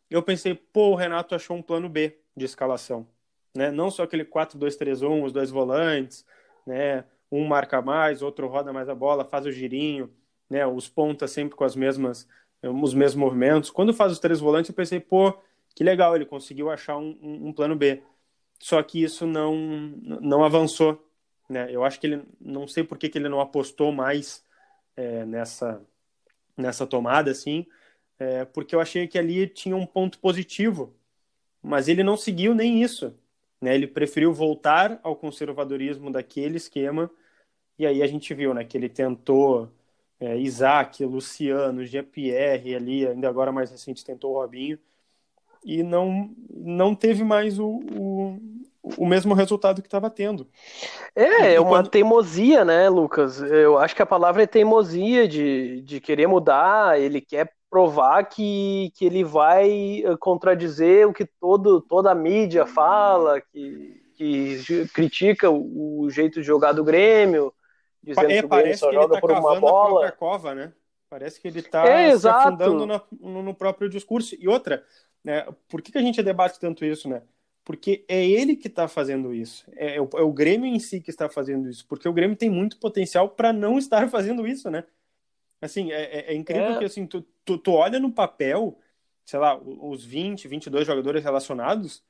Eu 0.08 0.22
pensei, 0.22 0.54
pô, 0.54 0.90
o 0.90 0.94
Renato 0.94 1.34
achou 1.34 1.56
um 1.56 1.62
plano 1.62 1.88
B 1.88 2.18
de 2.36 2.44
escalação, 2.44 3.08
né? 3.54 3.70
Não 3.70 3.90
só 3.90 4.04
aquele 4.04 4.24
4-2-3-1, 4.24 5.24
os 5.24 5.32
dois 5.32 5.50
volantes, 5.50 6.24
né? 6.66 7.04
Um 7.30 7.46
marca 7.46 7.82
mais, 7.82 8.22
outro 8.22 8.46
roda 8.46 8.72
mais 8.72 8.88
a 8.88 8.94
bola, 8.94 9.24
faz 9.24 9.46
o 9.46 9.52
girinho, 9.52 10.12
né? 10.48 10.64
Os 10.66 10.88
pontas 10.88 11.32
sempre 11.32 11.56
com 11.56 11.64
as 11.64 11.74
mesmas, 11.74 12.28
os 12.62 12.94
mesmos 12.94 13.16
movimentos. 13.16 13.70
Quando 13.70 13.92
faz 13.92 14.12
os 14.12 14.20
três 14.20 14.38
volantes, 14.40 14.68
eu 14.68 14.74
pensei, 14.74 15.00
pô, 15.00 15.36
que 15.74 15.82
legal, 15.82 16.14
ele 16.14 16.26
conseguiu 16.26 16.70
achar 16.70 16.96
um, 16.96 17.18
um, 17.20 17.48
um 17.48 17.52
plano 17.52 17.74
B. 17.74 18.02
Só 18.60 18.82
que 18.82 19.02
isso 19.02 19.26
não, 19.26 19.54
não 19.56 20.44
avançou 20.44 21.05
né? 21.48 21.68
Eu 21.70 21.84
acho 21.84 22.00
que 22.00 22.06
ele 22.06 22.24
não 22.40 22.66
sei 22.68 22.84
por 22.84 22.98
que, 22.98 23.08
que 23.08 23.18
ele 23.18 23.28
não 23.28 23.40
apostou 23.40 23.92
mais 23.92 24.44
é, 24.96 25.24
nessa 25.24 25.80
nessa 26.56 26.86
tomada 26.86 27.30
assim, 27.30 27.66
é, 28.18 28.44
porque 28.46 28.74
eu 28.74 28.80
achei 28.80 29.06
que 29.06 29.18
ali 29.18 29.46
tinha 29.46 29.76
um 29.76 29.86
ponto 29.86 30.18
positivo, 30.18 30.94
mas 31.62 31.88
ele 31.88 32.02
não 32.02 32.16
seguiu 32.16 32.54
nem 32.54 32.82
isso. 32.82 33.14
Né? 33.60 33.74
Ele 33.74 33.86
preferiu 33.86 34.32
voltar 34.32 35.00
ao 35.02 35.16
conservadorismo 35.16 36.10
daquele 36.10 36.56
esquema 36.56 37.10
e 37.78 37.86
aí 37.86 38.02
a 38.02 38.06
gente 38.06 38.32
viu, 38.34 38.54
né, 38.54 38.64
que 38.64 38.76
ele 38.76 38.88
tentou 38.88 39.70
é, 40.18 40.38
Isaac, 40.38 41.04
Luciano, 41.04 41.84
Jean-Pierre 41.84 42.74
ali, 42.74 43.06
ainda 43.06 43.28
agora 43.28 43.52
mais 43.52 43.70
recente 43.70 44.04
tentou 44.04 44.32
o 44.34 44.40
Robinho 44.40 44.78
e 45.64 45.82
não 45.82 46.34
não 46.50 46.94
teve 46.94 47.24
mais 47.24 47.58
o, 47.58 47.68
o, 47.68 48.38
o 48.96 49.06
mesmo 49.06 49.34
resultado 49.34 49.82
que 49.82 49.88
estava 49.88 50.08
tendo. 50.08 50.48
É, 51.14 51.54
é 51.54 51.60
uma 51.60 51.82
teimosia, 51.82 52.64
né, 52.64 52.88
Lucas? 52.88 53.40
Eu 53.40 53.78
acho 53.78 53.96
que 53.96 54.02
a 54.02 54.06
palavra 54.06 54.42
é 54.42 54.46
teimosia 54.46 55.26
de, 55.26 55.80
de 55.82 56.00
querer 56.00 56.26
mudar, 56.26 57.00
ele 57.00 57.20
quer 57.20 57.52
provar 57.68 58.24
que, 58.24 58.92
que 58.94 59.04
ele 59.04 59.24
vai 59.24 60.02
eh, 60.04 60.16
contradizer 60.18 61.06
o 61.06 61.12
que 61.12 61.26
todo, 61.26 61.80
toda 61.80 62.12
a 62.12 62.14
mídia 62.14 62.64
fala, 62.64 63.40
que, 63.40 64.02
que 64.14 64.88
critica 64.94 65.50
o, 65.50 66.02
o 66.02 66.10
jeito 66.10 66.40
de 66.40 66.46
jogar 66.46 66.72
do 66.72 66.84
Grêmio, 66.84 67.52
dizendo 68.02 68.30
é, 68.30 68.38
que 68.38 68.46
o 68.46 68.48
Grêmio 68.48 68.78
só 68.78 68.92
joga 68.92 69.16
tá 69.16 69.20
por 69.20 69.32
uma 69.32 69.58
bola. 69.58 70.12
cova, 70.12 70.54
né? 70.54 70.72
Parece 71.10 71.40
que 71.40 71.48
ele 71.48 71.60
está 71.60 71.84
é, 71.86 72.16
se 72.16 72.28
afundando 72.28 72.86
no, 73.20 73.42
no, 73.42 73.54
próprio 73.54 73.88
discurso. 73.88 74.36
E 74.38 74.48
outra, 74.48 74.84
né, 75.22 75.46
por 75.68 75.82
que, 75.82 75.92
que 75.92 75.98
a 75.98 76.02
gente 76.02 76.22
debate 76.22 76.58
tanto 76.58 76.84
isso, 76.84 77.08
né? 77.08 77.22
Porque 77.66 78.04
é 78.06 78.24
ele 78.24 78.54
que 78.54 78.68
está 78.68 78.86
fazendo 78.86 79.34
isso. 79.34 79.66
É, 79.72 79.96
é, 79.96 80.00
o, 80.00 80.08
é, 80.14 80.22
o, 80.22 80.32
Grêmio 80.32 80.72
em 80.72 80.78
si 80.78 81.00
que 81.00 81.10
está 81.10 81.28
fazendo 81.28 81.68
isso, 81.68 81.84
porque 81.88 82.08
o 82.08 82.12
Grêmio 82.12 82.36
tem 82.36 82.48
muito 82.48 82.78
potencial 82.78 83.28
para 83.28 83.52
não 83.52 83.76
estar 83.76 84.08
fazendo 84.08 84.46
isso, 84.46 84.70
né? 84.70 84.84
Assim, 85.60 85.90
é, 85.90 86.02
é, 86.02 86.32
é 86.32 86.34
incrível 86.34 86.76
é. 86.76 86.78
que 86.78 86.84
assim, 86.84 87.08
tu, 87.08 87.26
tu, 87.44 87.58
tu, 87.58 87.72
olha 87.72 87.98
no 87.98 88.12
papel, 88.12 88.78
sei 89.24 89.40
lá, 89.40 89.58
os 89.58 90.04
20, 90.04 90.46
22 90.46 90.86
jogadores 90.86 91.24
relacionados, 91.24 92.04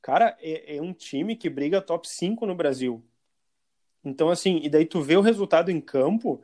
cara, 0.00 0.34
é, 0.40 0.76
é 0.76 0.80
um 0.80 0.94
time 0.94 1.36
que 1.36 1.50
briga 1.50 1.82
top 1.82 2.08
5 2.08 2.46
no 2.46 2.54
Brasil. 2.54 3.04
Então, 4.02 4.30
assim, 4.30 4.60
e 4.62 4.70
daí 4.70 4.86
tu 4.86 5.02
vê 5.02 5.16
o 5.16 5.20
resultado 5.20 5.70
em 5.70 5.80
campo, 5.80 6.42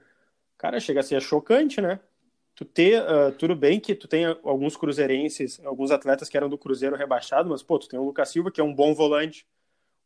cara, 0.59 0.79
chega 0.79 1.01
a 1.01 1.03
ser 1.03 1.23
chocante, 1.23 1.81
né? 1.81 2.01
Tu 2.59 2.65
ter, 2.65 3.01
uh, 3.03 3.31
tudo 3.39 3.55
bem 3.55 3.79
que 3.79 3.95
tu 3.95 4.09
tem 4.09 4.25
alguns 4.25 4.77
cruzeirenses, 4.77 5.65
alguns 5.65 5.93
atletas 5.93 6.29
que 6.29 6.37
eram 6.37 6.49
do 6.49 6.59
Cruzeiro 6.59 6.97
rebaixado, 6.97 7.49
mas, 7.49 7.63
pô, 7.63 7.79
tu 7.79 7.89
tem 7.89 8.01
o 8.01 8.03
Lucas 8.03 8.31
Silva, 8.31 8.51
que 8.51 8.61
é 8.61 8.65
um 8.65 8.75
bom 8.75 8.93
volante. 8.93 9.47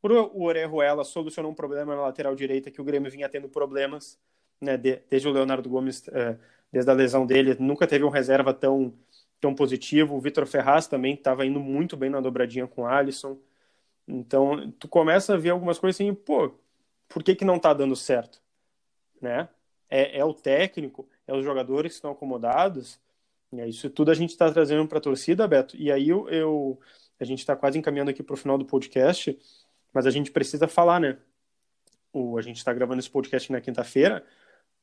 O 0.03 0.45
Orejuela 0.45 1.03
solucionou 1.03 1.51
um 1.51 1.55
problema 1.55 1.97
na 1.97 2.03
lateral 2.03 2.35
direita 2.35 2.71
que 2.71 2.79
o 2.79 2.85
Grêmio 2.85 3.11
vinha 3.11 3.27
tendo 3.27 3.49
problemas, 3.49 4.19
né, 4.61 4.77
de, 4.77 4.97
desde 5.09 5.27
o 5.29 5.33
Leonardo 5.33 5.67
Gomes, 5.67 6.07
uh, 6.09 6.38
desde 6.71 6.91
a 6.91 6.95
lesão 6.95 7.25
dele, 7.25 7.57
nunca 7.59 7.87
teve 7.87 8.05
um 8.05 8.11
reserva 8.11 8.53
tão, 8.53 8.93
tão 9.41 9.55
positivo. 9.55 10.15
O 10.15 10.21
Vitor 10.21 10.45
Ferraz 10.47 10.87
também 10.87 11.15
estava 11.15 11.47
indo 11.47 11.59
muito 11.59 11.97
bem 11.97 12.11
na 12.11 12.21
dobradinha 12.21 12.67
com 12.67 12.83
o 12.83 12.87
Alisson. 12.87 13.38
Então, 14.07 14.71
tu 14.73 14.88
começa 14.88 15.33
a 15.33 15.38
ver 15.38 15.51
algumas 15.51 15.79
coisas 15.79 15.99
assim, 15.99 16.12
pô, 16.15 16.55
por 17.09 17.23
que 17.23 17.35
que 17.35 17.47
não 17.47 17.59
tá 17.59 17.73
dando 17.73 17.97
certo? 17.97 18.43
Né? 19.23 19.49
É, 19.88 20.19
é 20.19 20.25
o 20.25 20.35
técnico, 20.35 21.09
é 21.35 21.38
os 21.38 21.45
jogadores 21.45 21.92
que 21.92 21.97
estão 21.97 22.11
acomodados, 22.11 23.01
e 23.53 23.68
isso 23.68 23.90
tudo 23.90 24.11
a 24.11 24.14
gente 24.14 24.31
está 24.31 24.51
trazendo 24.51 24.87
para 24.88 24.99
a 24.99 25.01
torcida, 25.01 25.47
Beto. 25.47 25.77
E 25.77 25.92
aí 25.92 26.09
eu, 26.09 26.29
eu 26.29 26.81
a 27.21 27.25
gente 27.25 27.40
está 27.40 27.55
quase 27.55 27.79
encaminhando 27.79 28.11
aqui 28.11 28.23
para 28.23 28.35
o 28.35 28.37
final 28.37 28.57
do 28.57 28.64
podcast, 28.64 29.38
mas 29.92 30.07
a 30.07 30.11
gente 30.11 30.31
precisa 30.31 30.66
falar, 30.66 30.99
né? 31.01 31.18
O, 32.12 32.38
a 32.38 32.42
gente 32.42 32.57
está 32.57 32.73
gravando 32.73 33.01
esse 33.01 33.11
podcast 33.11 33.53
na 33.53 33.61
quinta-feira, 33.61 34.25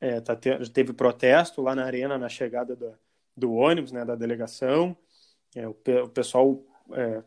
é, 0.00 0.20
tá 0.20 0.34
te, 0.34 0.70
teve 0.70 0.92
protesto 0.92 1.60
lá 1.60 1.74
na 1.74 1.84
arena 1.84 2.16
na 2.16 2.28
chegada 2.28 2.74
do, 2.74 2.96
do 3.36 3.52
ônibus, 3.54 3.92
né, 3.92 4.04
da 4.04 4.14
delegação. 4.14 4.96
É, 5.54 5.68
o, 5.68 5.76
o, 6.04 6.08
pessoal, 6.08 6.62
é, 6.92 7.22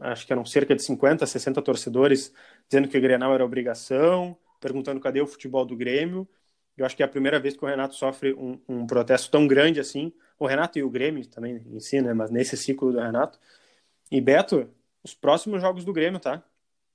acho 0.00 0.26
que 0.26 0.32
eram 0.32 0.44
cerca 0.44 0.74
de 0.74 0.82
50, 0.82 1.24
60 1.24 1.62
torcedores 1.62 2.32
dizendo 2.68 2.88
que 2.88 2.98
o 2.98 3.00
Grenal 3.00 3.34
era 3.34 3.44
obrigação, 3.44 4.36
perguntando 4.60 5.00
cadê 5.00 5.20
o 5.20 5.26
futebol 5.26 5.64
do 5.64 5.76
Grêmio. 5.76 6.28
Eu 6.80 6.86
acho 6.86 6.96
que 6.96 7.02
é 7.02 7.04
a 7.04 7.08
primeira 7.08 7.38
vez 7.38 7.54
que 7.54 7.62
o 7.62 7.68
Renato 7.68 7.94
sofre 7.94 8.32
um, 8.32 8.58
um 8.66 8.86
protesto 8.86 9.30
tão 9.30 9.46
grande 9.46 9.78
assim. 9.78 10.10
O 10.38 10.46
Renato 10.46 10.78
e 10.78 10.82
o 10.82 10.88
Grêmio 10.88 11.26
também 11.26 11.62
em 11.70 11.78
si, 11.78 12.00
né, 12.00 12.14
mas 12.14 12.30
nesse 12.30 12.56
ciclo 12.56 12.90
do 12.90 12.98
Renato. 12.98 13.38
E 14.10 14.18
Beto, 14.18 14.66
os 15.04 15.12
próximos 15.12 15.60
jogos 15.60 15.84
do 15.84 15.92
Grêmio, 15.92 16.18
tá? 16.18 16.42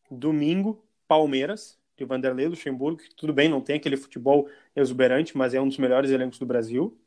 Domingo, 0.10 0.84
Palmeiras, 1.08 1.78
de 1.96 2.04
Vanderlei 2.04 2.48
Luxemburgo, 2.48 2.98
que 2.98 3.14
tudo 3.14 3.32
bem, 3.32 3.48
não 3.48 3.62
tem 3.62 3.76
aquele 3.76 3.96
futebol 3.96 4.50
exuberante, 4.76 5.38
mas 5.38 5.54
é 5.54 5.62
um 5.62 5.68
dos 5.68 5.78
melhores 5.78 6.10
elencos 6.10 6.40
do 6.40 6.48
Brasil. 6.48 6.98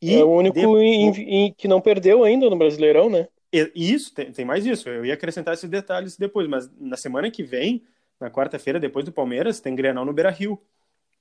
E 0.00 0.14
é 0.14 0.22
o 0.22 0.30
único 0.30 0.58
de... 0.58 0.66
em, 0.66 1.46
em, 1.46 1.52
que 1.54 1.66
não 1.66 1.80
perdeu 1.80 2.24
ainda 2.24 2.50
no 2.50 2.56
Brasileirão, 2.56 3.08
né? 3.08 3.26
Isso, 3.74 4.12
tem, 4.12 4.30
tem, 4.30 4.44
mais 4.44 4.66
isso. 4.66 4.86
Eu 4.86 5.06
ia 5.06 5.14
acrescentar 5.14 5.54
esses 5.54 5.68
detalhes 5.68 6.18
depois, 6.18 6.46
mas 6.46 6.70
na 6.78 6.96
semana 6.98 7.30
que 7.30 7.42
vem, 7.42 7.82
na 8.20 8.30
quarta-feira, 8.30 8.78
depois 8.78 9.02
do 9.02 9.12
Palmeiras, 9.12 9.60
tem 9.60 9.74
Grenal 9.74 10.04
no 10.04 10.12
Beira-Rio, 10.12 10.60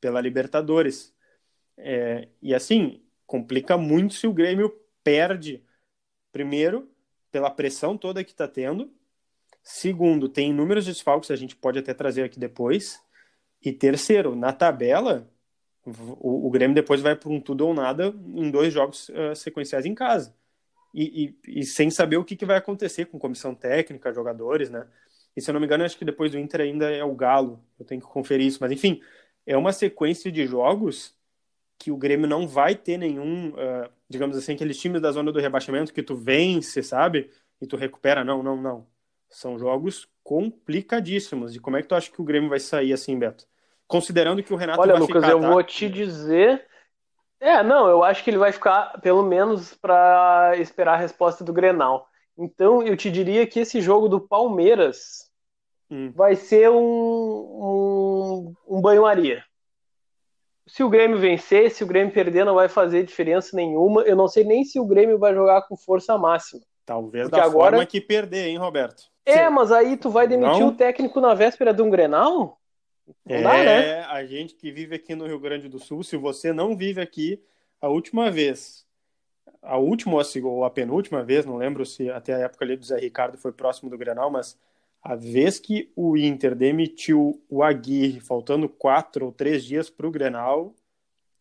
pela 0.01 0.19
Libertadores. 0.19 1.13
É, 1.77 2.27
e 2.41 2.53
assim, 2.53 3.01
complica 3.25 3.77
muito 3.77 4.15
se 4.15 4.27
o 4.27 4.33
Grêmio 4.33 4.69
perde, 5.03 5.63
primeiro, 6.31 6.91
pela 7.31 7.49
pressão 7.49 7.97
toda 7.97 8.23
que 8.23 8.31
está 8.31 8.47
tendo, 8.47 8.91
Segundo, 9.63 10.27
tem 10.27 10.49
inúmeros 10.49 10.85
desfalques, 10.85 11.29
a 11.29 11.35
gente 11.35 11.55
pode 11.55 11.77
até 11.79 11.93
trazer 11.93 12.23
aqui 12.23 12.39
depois. 12.39 12.99
E 13.63 13.71
terceiro, 13.71 14.35
na 14.35 14.51
tabela, 14.51 15.29
o, 15.85 16.47
o 16.47 16.49
Grêmio 16.49 16.73
depois 16.75 17.01
vai 17.01 17.15
para 17.15 17.29
um 17.29 17.39
tudo 17.39 17.67
ou 17.67 17.73
nada 17.73 18.13
em 18.35 18.49
dois 18.49 18.73
jogos 18.73 19.09
uh, 19.09 19.35
sequenciais 19.35 19.85
em 19.85 19.93
casa. 19.93 20.35
E, 20.93 21.35
e, 21.45 21.59
e, 21.59 21.63
sem 21.63 21.89
saber 21.89 22.17
o 22.17 22.25
que, 22.25 22.35
que 22.35 22.45
vai 22.45 22.57
acontecer 22.57 23.05
com 23.05 23.19
comissão 23.19 23.55
técnica, 23.55 24.11
jogadores, 24.13 24.69
né? 24.69 24.85
E 25.35 25.41
se 25.41 25.49
eu 25.49 25.53
não 25.53 25.61
me 25.61 25.65
engano, 25.65 25.85
acho 25.85 25.97
que 25.97 26.03
depois 26.03 26.31
do 26.31 26.39
Inter 26.39 26.61
ainda 26.61 26.89
é 26.91 27.03
o 27.03 27.15
Galo. 27.15 27.63
Eu 27.79 27.85
tenho 27.85 28.01
que 28.01 28.07
conferir 28.07 28.47
isso. 28.47 28.57
Mas 28.59 28.71
enfim, 28.71 28.99
é 29.45 29.57
uma 29.57 29.73
sequência 29.73 30.31
de 30.31 30.45
jogos 30.45 31.15
que 31.77 31.91
o 31.91 31.97
Grêmio 31.97 32.27
não 32.27 32.47
vai 32.47 32.75
ter 32.75 32.97
nenhum, 32.97 33.49
uh, 33.49 33.89
digamos 34.07 34.37
assim, 34.37 34.53
aqueles 34.53 34.79
times 34.79 35.01
da 35.01 35.11
zona 35.11 35.31
do 35.31 35.39
rebaixamento 35.39 35.93
que 35.93 36.03
tu 36.03 36.15
vence, 36.15 36.83
sabe? 36.83 37.31
E 37.59 37.65
tu 37.65 37.75
recupera. 37.75 38.23
Não, 38.23 38.43
não, 38.43 38.55
não. 38.55 38.87
São 39.27 39.57
jogos 39.57 40.07
complicadíssimos. 40.23 41.55
E 41.55 41.59
como 41.59 41.77
é 41.77 41.81
que 41.81 41.87
tu 41.87 41.95
acha 41.95 42.11
que 42.11 42.21
o 42.21 42.23
Grêmio 42.23 42.49
vai 42.49 42.59
sair 42.59 42.93
assim, 42.93 43.17
Beto? 43.17 43.47
Considerando 43.87 44.43
que 44.43 44.53
o 44.53 44.57
Renato 44.57 44.79
Olha, 44.79 44.93
vai 44.93 45.01
Lucas, 45.01 45.23
ficar, 45.23 45.31
eu 45.31 45.41
tá? 45.41 45.49
vou 45.49 45.63
te 45.63 45.89
dizer. 45.89 46.65
É, 47.39 47.63
não, 47.63 47.89
eu 47.89 48.03
acho 48.03 48.23
que 48.23 48.29
ele 48.29 48.37
vai 48.37 48.51
ficar 48.51 49.01
pelo 49.01 49.23
menos 49.23 49.73
para 49.73 50.53
esperar 50.57 50.93
a 50.93 50.97
resposta 50.97 51.43
do 51.43 51.51
Grenal. 51.51 52.07
Então, 52.37 52.83
eu 52.83 52.95
te 52.95 53.09
diria 53.09 53.47
que 53.47 53.59
esse 53.59 53.81
jogo 53.81 54.07
do 54.07 54.21
Palmeiras 54.21 55.30
hum. 55.91 56.11
vai 56.15 56.35
ser 56.35 56.69
um, 56.69 56.77
um, 56.77 58.53
um 58.67 58.81
banho-maria. 58.81 59.43
Se 60.65 60.83
o 60.83 60.89
Grêmio 60.89 61.19
vencer, 61.19 61.69
se 61.69 61.83
o 61.83 61.87
Grêmio 61.87 62.13
perder, 62.13 62.45
não 62.45 62.55
vai 62.55 62.69
fazer 62.69 63.03
diferença 63.03 63.55
nenhuma. 63.55 64.03
Eu 64.03 64.15
não 64.15 64.27
sei 64.27 64.43
nem 64.45 64.63
se 64.63 64.79
o 64.79 64.85
Grêmio 64.85 65.19
vai 65.19 65.33
jogar 65.33 65.63
com 65.63 65.75
força 65.75 66.17
máxima. 66.17 66.61
Talvez 66.85 67.25
Porque 67.25 67.39
da 67.41 67.45
agora... 67.45 67.71
forma 67.71 67.85
que 67.85 67.99
perder, 67.99 68.47
hein, 68.47 68.57
Roberto? 68.57 69.03
É, 69.25 69.45
Sim. 69.45 69.53
mas 69.53 69.71
aí 69.71 69.97
tu 69.97 70.09
vai 70.09 70.27
demitir 70.27 70.61
não? 70.61 70.69
o 70.69 70.75
técnico 70.75 71.19
na 71.19 71.33
véspera 71.33 71.73
de 71.73 71.81
um 71.81 71.89
Grenal? 71.89 72.57
Não 73.25 73.35
é, 73.35 73.41
dá, 73.41 73.53
né? 73.63 74.03
a 74.05 74.25
gente 74.25 74.55
que 74.55 74.71
vive 74.71 74.95
aqui 74.95 75.13
no 75.13 75.27
Rio 75.27 75.39
Grande 75.39 75.67
do 75.67 75.79
Sul, 75.79 76.03
se 76.03 76.15
você 76.15 76.53
não 76.53 76.75
vive 76.75 77.01
aqui, 77.01 77.41
a 77.81 77.89
última 77.89 78.31
vez, 78.31 78.85
a 79.61 79.77
última 79.77 80.21
ou 80.43 80.63
a 80.63 80.69
penúltima 80.69 81.23
vez, 81.23 81.45
não 81.45 81.57
lembro 81.57 81.85
se 81.85 82.09
até 82.09 82.33
a 82.33 82.39
época 82.39 82.63
ali 82.63 82.77
do 82.77 82.85
Zé 82.85 82.97
Ricardo 82.97 83.37
foi 83.37 83.51
próximo 83.51 83.89
do 83.89 83.97
Grenal, 83.97 84.29
mas 84.29 84.57
a 85.01 85.15
vez 85.15 85.59
que 85.59 85.91
o 85.95 86.15
Inter 86.15 86.53
demitiu 86.55 87.41
o 87.49 87.63
Aguirre, 87.63 88.19
faltando 88.19 88.69
quatro 88.69 89.25
ou 89.25 89.31
três 89.31 89.63
dias 89.63 89.89
para 89.89 90.07
o 90.07 90.11
Grenal, 90.11 90.75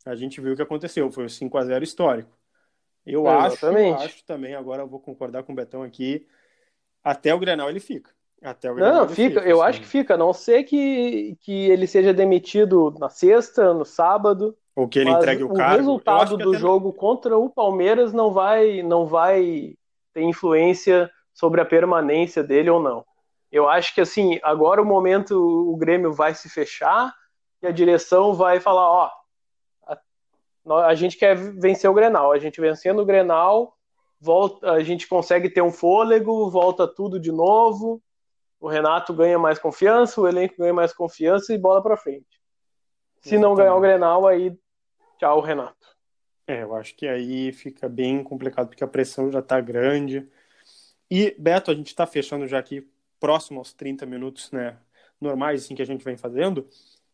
a 0.07 0.15
gente 0.15 0.41
viu 0.41 0.55
o 0.55 0.57
que 0.57 0.63
aconteceu, 0.63 1.11
foi 1.11 1.27
o 1.27 1.31
5 1.31 1.59
a 1.59 1.65
0 1.65 1.85
histórico. 1.85 2.31
Eu 3.05 3.27
acho, 3.27 3.67
eu 3.67 3.95
acho 3.97 4.25
também, 4.25 4.55
agora 4.55 4.83
eu 4.83 4.87
vou 4.87 5.01
concordar 5.01 5.43
com 5.43 5.53
o 5.53 5.55
Betão 5.55 5.83
aqui, 5.83 6.27
até 7.05 7.35
o 7.35 7.39
Grenal 7.39 7.69
ele 7.69 7.81
fica. 7.81 8.11
Até 8.43 8.71
o 8.71 8.75
Grenal 8.75 8.95
não, 8.95 9.09
fica, 9.09 9.41
fica, 9.41 9.49
eu 9.49 9.61
assim. 9.61 9.69
acho 9.69 9.81
que 9.81 9.87
fica, 9.87 10.15
a 10.15 10.19
não 10.19 10.33
ser 10.33 10.65
que, 10.65 11.37
que 11.41 11.71
ele 11.71 11.87
seja 11.87 12.15
demitido 12.15 12.95
na 12.99 13.11
sexta, 13.11 13.75
no 13.75 13.85
sábado. 13.85 14.57
Ou 14.75 14.89
que 14.89 14.99
ele 14.99 15.11
entregue 15.11 15.43
o, 15.43 15.53
o 15.53 15.55
cargo. 15.55 15.75
O 15.75 15.77
resultado 15.77 16.37
do 16.39 16.55
jogo 16.55 16.87
não... 16.87 16.93
contra 16.93 17.37
o 17.37 17.51
Palmeiras 17.51 18.13
não 18.15 18.33
vai, 18.33 18.83
não 18.83 19.07
vai 19.07 19.75
ter 20.15 20.23
influência 20.23 21.11
sobre 21.35 21.61
a 21.61 21.67
permanência 21.67 22.43
dele 22.43 22.71
ou 22.71 22.83
não. 22.83 23.05
Eu 23.51 23.69
acho 23.69 23.95
que 23.95 24.01
assim, 24.01 24.39
agora 24.43 24.81
o 24.81 24.85
momento 24.85 25.35
o 25.35 25.77
Grêmio 25.77 26.13
vai 26.13 26.35
se 26.35 26.49
fechar 26.49 27.13
e 27.63 27.67
a 27.67 27.71
direção 27.71 28.33
vai 28.33 28.61
falar, 28.61 28.89
ó, 28.89 29.11
a 30.87 30.95
gente 30.95 31.17
quer 31.17 31.37
vencer 31.37 31.91
o 31.91 31.95
Grenal. 31.95 32.33
A 32.33 32.39
gente 32.39 32.61
vencendo 32.61 33.01
o 33.01 33.05
Grenal, 33.05 33.77
volta, 34.21 34.71
a 34.73 34.83
gente 34.83 35.09
consegue 35.09 35.51
ter 35.51 35.63
um 35.63 35.73
fôlego, 35.73 36.51
volta 36.51 36.87
tudo 36.87 37.19
de 37.19 37.33
novo. 37.33 38.03
O 38.61 38.69
Renato 38.69 39.15
ganha 39.15 39.39
mais 39.39 39.59
confiança, 39.59 40.21
o 40.21 40.29
elenco 40.29 40.57
ganha 40.59 40.75
mais 40.75 40.93
confiança 40.93 41.55
e 41.55 41.59
bola 41.59 41.83
para 41.83 41.97
frente. 41.97 42.27
Se 43.21 43.35
Exatamente. 43.35 43.43
não 43.43 43.55
ganhar 43.55 43.75
o 43.75 43.81
Grenal, 43.81 44.27
aí 44.27 44.57
tchau, 45.19 45.41
Renato. 45.41 45.89
É, 46.47 46.63
eu 46.63 46.75
acho 46.75 46.95
que 46.95 47.07
aí 47.07 47.53
fica 47.53 47.89
bem 47.89 48.23
complicado 48.23 48.69
porque 48.69 48.85
a 48.85 48.89
pressão 48.89 49.31
já 49.31 49.39
está 49.39 49.61
grande. 49.61 50.29
E 51.11 51.35
Beto, 51.39 51.71
a 51.71 51.75
gente 51.75 51.89
está 51.89 52.07
fechando 52.07 52.47
já 52.47 52.59
aqui 52.59 52.87
próximo 53.21 53.61
aos 53.61 53.73
30 53.73 54.07
minutos, 54.07 54.51
né, 54.51 54.77
normais 55.21 55.63
assim 55.63 55.75
que 55.75 55.83
a 55.83 55.87
gente 55.87 56.05
vem 56.05 56.17
fazendo. 56.17 56.67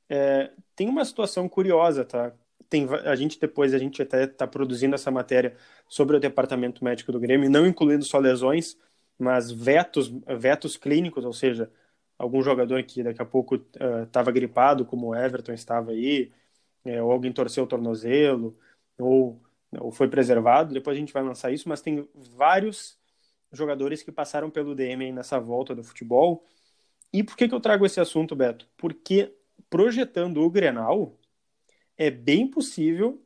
É, 0.09 0.53
tem 0.75 0.89
uma 0.89 1.05
situação 1.05 1.49
curiosa, 1.49 2.05
tá? 2.05 2.33
tem 2.69 2.87
a 3.05 3.15
gente 3.15 3.39
depois 3.39 3.75
a 3.75 3.79
gente 3.79 4.03
até 4.03 4.25
está 4.25 4.47
produzindo 4.47 4.95
essa 4.95 5.11
matéria 5.11 5.55
sobre 5.89 6.17
o 6.17 6.21
departamento 6.21 6.85
médico 6.85 7.13
do 7.13 7.21
Grêmio, 7.21 7.51
não 7.51 7.67
incluindo 7.67 8.05
só 8.05 8.19
lesões, 8.19 8.77
mas 9.19 9.51
vetos, 9.51 10.09
vetos 10.39 10.77
clínicos, 10.77 11.25
ou 11.25 11.33
seja, 11.33 11.71
algum 12.19 12.43
jogador 12.43 12.83
que 12.85 13.03
daqui 13.03 13.23
a 13.23 13.25
pouco 13.25 13.57
estava 14.05 14.31
uh, 14.31 14.33
gripado, 14.35 14.85
como 14.85 15.09
o 15.09 15.15
Everton 15.15 15.53
estava 15.53 15.93
aí, 15.93 16.33
é, 16.85 17.03
ou 17.03 17.13
alguém 17.13 17.33
torceu 17.33 17.65
o 17.65 17.67
tornozelo, 17.67 18.57
ou, 18.99 19.41
ou 19.79 19.91
foi 19.93 20.09
preservado. 20.09 20.75
Depois 20.75 20.97
a 20.97 21.01
gente 21.01 21.13
vai 21.13 21.23
lançar 21.23 21.53
isso, 21.53 21.69
mas 21.69 21.81
tem 21.81 22.09
vários 22.15 22.99
jogadores 23.53 24.03
que 24.03 24.13
passaram 24.13 24.51
pelo 24.51 24.75
DM 24.75 25.13
nessa 25.13 25.39
volta 25.39 25.75
do 25.75 25.85
futebol. 25.85 26.45
E 27.13 27.23
por 27.23 27.37
que, 27.37 27.49
que 27.49 27.55
eu 27.55 27.61
trago 27.61 27.87
esse 27.87 28.01
assunto, 28.01 28.37
Beto? 28.37 28.69
Porque 28.77 29.35
projetando 29.71 30.43
o 30.43 30.51
Grenal, 30.51 31.19
é 31.97 32.11
bem 32.11 32.49
possível 32.49 33.23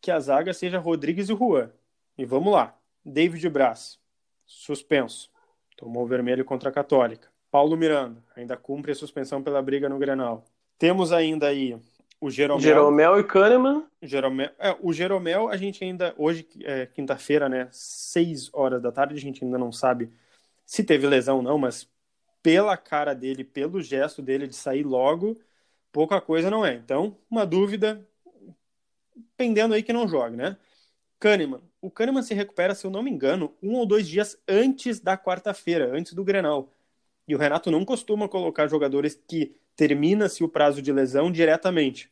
que 0.00 0.10
a 0.10 0.20
zaga 0.20 0.52
seja 0.52 0.78
Rodrigues 0.78 1.28
e 1.28 1.34
Juan. 1.34 1.70
E 2.18 2.24
vamos 2.24 2.52
lá. 2.52 2.78
David 3.04 3.48
Braz, 3.48 3.98
suspenso. 4.44 5.30
Tomou 5.76 6.06
vermelho 6.06 6.44
contra 6.44 6.68
a 6.68 6.72
Católica. 6.72 7.28
Paulo 7.50 7.76
Miranda, 7.76 8.22
ainda 8.36 8.56
cumpre 8.56 8.92
a 8.92 8.94
suspensão 8.94 9.42
pela 9.42 9.62
briga 9.62 9.88
no 9.88 9.98
Grenal. 9.98 10.44
Temos 10.78 11.12
ainda 11.12 11.48
aí 11.48 11.78
o 12.22 12.30
Jeromel. 12.30 12.62
Jeromel 12.62 13.18
e 13.18 13.24
Kahneman. 13.24 13.84
Jeromel, 14.00 14.50
é, 14.56 14.76
o 14.80 14.92
Jeromel, 14.92 15.48
a 15.48 15.56
gente 15.56 15.82
ainda, 15.82 16.14
hoje, 16.16 16.46
é 16.62 16.86
quinta-feira, 16.86 17.48
né, 17.48 17.68
seis 17.72 18.48
horas 18.52 18.80
da 18.80 18.92
tarde, 18.92 19.14
a 19.14 19.20
gente 19.20 19.44
ainda 19.44 19.58
não 19.58 19.72
sabe 19.72 20.08
se 20.64 20.84
teve 20.84 21.04
lesão 21.08 21.38
ou 21.38 21.42
não, 21.42 21.58
mas 21.58 21.90
pela 22.40 22.76
cara 22.76 23.12
dele, 23.12 23.42
pelo 23.42 23.82
gesto 23.82 24.22
dele 24.22 24.46
de 24.46 24.54
sair 24.54 24.84
logo, 24.84 25.36
pouca 25.90 26.20
coisa 26.20 26.48
não 26.48 26.64
é. 26.64 26.74
Então, 26.74 27.16
uma 27.28 27.44
dúvida, 27.44 28.06
pendendo 29.36 29.74
aí 29.74 29.82
que 29.82 29.92
não 29.92 30.06
jogue, 30.06 30.36
né? 30.36 30.56
Kahneman. 31.18 31.60
O 31.80 31.90
Kahneman 31.90 32.22
se 32.22 32.34
recupera, 32.34 32.72
se 32.72 32.86
eu 32.86 32.90
não 32.92 33.02
me 33.02 33.10
engano, 33.10 33.52
um 33.60 33.74
ou 33.74 33.84
dois 33.84 34.06
dias 34.06 34.40
antes 34.46 35.00
da 35.00 35.18
quarta-feira, 35.18 35.90
antes 35.92 36.12
do 36.12 36.22
Grenal. 36.22 36.72
E 37.26 37.34
o 37.34 37.38
Renato 37.38 37.68
não 37.68 37.84
costuma 37.84 38.28
colocar 38.28 38.68
jogadores 38.68 39.20
que 39.26 39.56
termina-se 39.74 40.44
o 40.44 40.48
prazo 40.48 40.80
de 40.80 40.92
lesão 40.92 41.32
diretamente. 41.32 42.11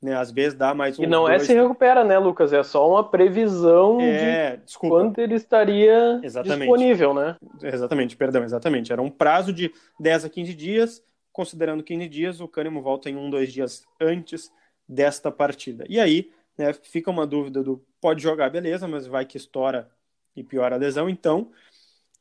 Né? 0.00 0.14
Às 0.16 0.30
vezes 0.30 0.54
dá 0.54 0.74
mais 0.74 0.98
um. 0.98 1.02
E 1.02 1.06
não 1.06 1.28
é 1.28 1.38
se 1.38 1.52
recupera, 1.52 2.04
né, 2.04 2.18
Lucas? 2.18 2.52
É 2.52 2.62
só 2.62 2.88
uma 2.88 3.02
previsão 3.02 4.00
é, 4.00 4.56
de 4.56 4.64
desculpa. 4.64 4.96
quando 4.96 5.18
ele 5.18 5.34
estaria 5.34 6.20
Exatamente. 6.22 6.60
disponível, 6.60 7.14
né? 7.14 7.36
Exatamente, 7.62 8.16
perdão, 8.16 8.44
exatamente. 8.44 8.92
Era 8.92 9.02
um 9.02 9.10
prazo 9.10 9.52
de 9.52 9.72
10 9.98 10.24
a 10.24 10.28
15 10.28 10.54
dias, 10.54 11.02
considerando 11.32 11.82
15 11.82 12.08
dias, 12.08 12.40
o 12.40 12.48
Kahneman 12.48 12.80
volta 12.80 13.10
em 13.10 13.16
um, 13.16 13.28
dois 13.28 13.52
dias 13.52 13.84
antes 14.00 14.52
desta 14.88 15.30
partida. 15.30 15.84
E 15.88 16.00
aí, 16.00 16.30
né, 16.56 16.72
fica 16.72 17.10
uma 17.10 17.26
dúvida 17.26 17.62
do 17.62 17.84
pode 18.00 18.22
jogar, 18.22 18.50
beleza, 18.50 18.86
mas 18.86 19.06
vai 19.06 19.24
que 19.24 19.36
estoura 19.36 19.90
e 20.34 20.42
piora 20.42 20.76
a 20.76 20.78
lesão, 20.78 21.08
então. 21.08 21.50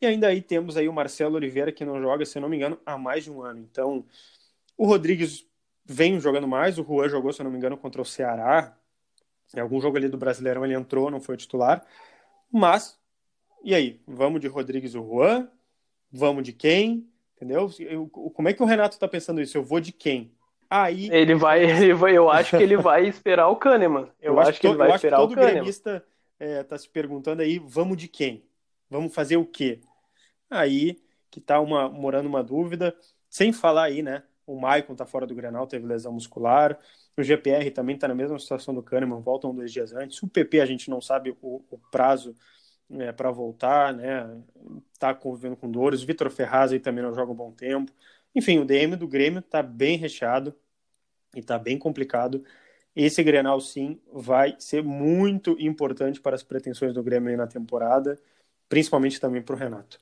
E 0.02 0.06
ainda 0.06 0.28
aí 0.28 0.42
temos 0.42 0.78
aí 0.78 0.88
o 0.88 0.94
Marcelo 0.94 1.36
Oliveira, 1.36 1.72
que 1.72 1.86
não 1.86 2.00
joga, 2.02 2.26
se 2.26 2.40
não 2.40 2.50
me 2.50 2.58
engano, 2.58 2.80
há 2.86 2.98
mais 2.98 3.24
de 3.24 3.32
um 3.32 3.42
ano. 3.42 3.60
Então, 3.60 4.06
o 4.78 4.86
Rodrigues 4.86 5.48
vem 5.88 6.19
jogando 6.19 6.47
mais, 6.47 6.78
o 6.78 6.84
Juan 6.84 7.08
jogou, 7.08 7.32
se 7.32 7.41
não 7.41 7.50
me 7.50 7.58
engano, 7.58 7.78
contra 7.78 8.02
o 8.02 8.06
Ceará. 8.06 8.78
Em 9.56 9.60
algum 9.60 9.80
jogo 9.80 9.97
ali 9.97 10.10
do 10.10 10.17
Brasileirão 10.17 10.65
ele 10.65 10.73
entrou, 10.73 11.10
não 11.10 11.21
foi 11.21 11.38
titular. 11.38 11.86
Mas, 12.52 13.00
e 13.63 13.73
aí? 13.73 14.02
Vamos 14.06 14.41
de 14.41 14.47
Rodrigues 14.47 14.93
e 14.93 14.97
Juan? 14.97 15.50
Vamos 16.12 16.43
de 16.43 16.52
quem? 16.52 17.10
Entendeu? 17.36 17.71
Eu, 17.80 18.08
como 18.08 18.50
é 18.50 18.54
que 18.54 18.62
o 18.62 18.65
Renato 18.65 18.95
está 18.95 19.08
pensando 19.08 19.41
isso? 19.41 19.58
Eu 19.58 19.63
vou 19.63 19.80
de 19.80 19.91
quem? 19.91 20.32
Aí 20.69 21.10
ele 21.12 21.36
vai, 21.36 21.63
ele 21.63 21.93
vai, 21.93 22.17
eu 22.17 22.30
acho 22.30 22.58
que 22.58 22.63
ele 22.63 22.76
vai 22.76 23.08
esperar 23.08 23.47
o 23.47 23.56
Kahneman. 23.56 24.12
Eu, 24.19 24.34
eu 24.34 24.39
acho, 24.39 24.50
acho, 24.50 24.60
que 24.60 24.67
ele 24.67 24.76
vai 24.76 24.93
esperar 24.93 25.21
o 25.21 25.30
Kahneman. 25.30 25.45
Todo 25.45 25.56
gremista 25.56 26.06
está 26.39 26.76
é, 26.76 26.78
se 26.78 26.89
perguntando 26.89 27.41
aí, 27.41 27.60
vamos 27.60 27.97
de 27.97 28.08
quem? 28.08 28.43
Vamos 28.89 29.13
fazer 29.13 29.38
o 29.38 29.45
quê? 29.45 29.80
Aí 30.50 31.02
que 31.30 31.39
está 31.39 31.60
uma, 31.60 31.89
morando 31.89 32.28
uma 32.28 32.43
dúvida, 32.43 32.95
sem 33.30 33.54
falar 33.54 33.84
aí, 33.84 34.02
né? 34.02 34.23
O 34.47 34.60
Maicon 34.60 34.93
está 34.93 35.05
fora 35.05 35.27
do 35.27 35.36
Grenal, 35.36 35.67
teve 35.67 35.86
lesão 35.86 36.13
muscular. 36.13 36.79
O 37.17 37.21
GPR 37.21 37.69
também 37.69 37.95
está 37.95 38.07
na 38.07 38.15
mesma 38.15 38.39
situação 38.39 38.73
do 38.73 38.81
Kahneman, 38.81 39.19
voltam 39.19 39.53
dois 39.53 39.71
dias 39.71 39.93
antes. 39.93 40.23
O 40.23 40.27
PP 40.27 40.62
a 40.62 40.65
gente 40.65 40.89
não 40.89 41.01
sabe 41.01 41.36
o, 41.41 41.63
o 41.69 41.77
prazo 41.91 42.33
é, 42.91 43.12
para 43.12 43.29
voltar, 43.29 43.93
né? 43.93 44.41
Tá 44.97 45.13
convivendo 45.13 45.57
com 45.57 45.69
dores. 45.69 46.01
O 46.01 46.07
Vitor 46.07 46.29
Ferraz 46.31 46.71
aí 46.71 46.79
também 46.79 47.03
não 47.03 47.13
joga 47.13 47.31
um 47.31 47.36
bom 47.36 47.51
tempo. 47.51 47.91
Enfim, 48.33 48.60
o 48.60 48.65
DM 48.65 48.95
do 48.95 49.07
Grêmio 49.07 49.39
está 49.39 49.62
bem 49.62 49.97
recheado 49.97 50.55
e 51.36 51.39
está 51.39 51.60
bem 51.60 51.77
complicado. 51.77 52.43
Esse 52.95 53.21
Grenal, 53.23 53.60
sim, 53.60 53.99
vai 54.12 54.55
ser 54.60 54.81
muito 54.81 55.55
importante 55.60 56.21
para 56.21 56.36
as 56.36 56.43
pretensões 56.43 56.93
do 56.93 57.03
Grêmio 57.03 57.36
na 57.38 57.45
temporada, 57.45 58.17
principalmente 58.67 59.19
também 59.19 59.41
para 59.41 59.55
o 59.55 59.60
Renato. 59.60 59.99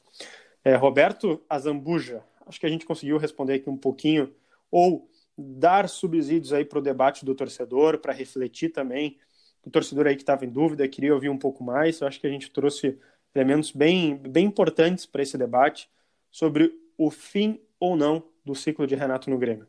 É, 0.64 0.76
Roberto 0.76 1.44
Azambuja, 1.50 2.24
acho 2.46 2.60
que 2.60 2.66
a 2.66 2.70
gente 2.70 2.86
conseguiu 2.86 3.18
responder 3.18 3.56
aqui 3.56 3.70
um 3.70 3.78
pouquinho, 3.78 4.34
ou 4.72 5.10
dar 5.38 5.90
subsídios 5.90 6.54
aí 6.54 6.64
para 6.64 6.80
o 6.80 6.82
debate 6.82 7.26
do 7.26 7.36
torcedor, 7.36 8.00
para 8.00 8.14
refletir 8.14 8.70
também. 8.70 9.18
O 9.64 9.70
torcedor 9.70 10.08
aí 10.08 10.16
que 10.16 10.22
estava 10.22 10.46
em 10.46 10.50
dúvida, 10.50 10.88
queria 10.88 11.14
ouvir 11.14 11.30
um 11.30 11.38
pouco 11.38 11.64
mais. 11.64 12.00
Eu 12.00 12.08
acho 12.08 12.20
que 12.20 12.28
a 12.28 12.30
gente 12.30 12.52
trouxe 12.52 12.98
elementos 13.34 13.72
bem, 13.72 14.16
bem 14.16 14.46
importantes 14.46 15.06
para 15.06 15.24
esse 15.24 15.38
debate 15.38 15.90
sobre 16.32 16.72
o 16.98 17.12
fim 17.12 17.60
ou 17.80 17.96
não 17.96 18.24
do 18.44 18.56
ciclo 18.56 18.88
de 18.88 18.96
Renato 18.96 19.30
no 19.30 19.38
Grêmio. 19.38 19.68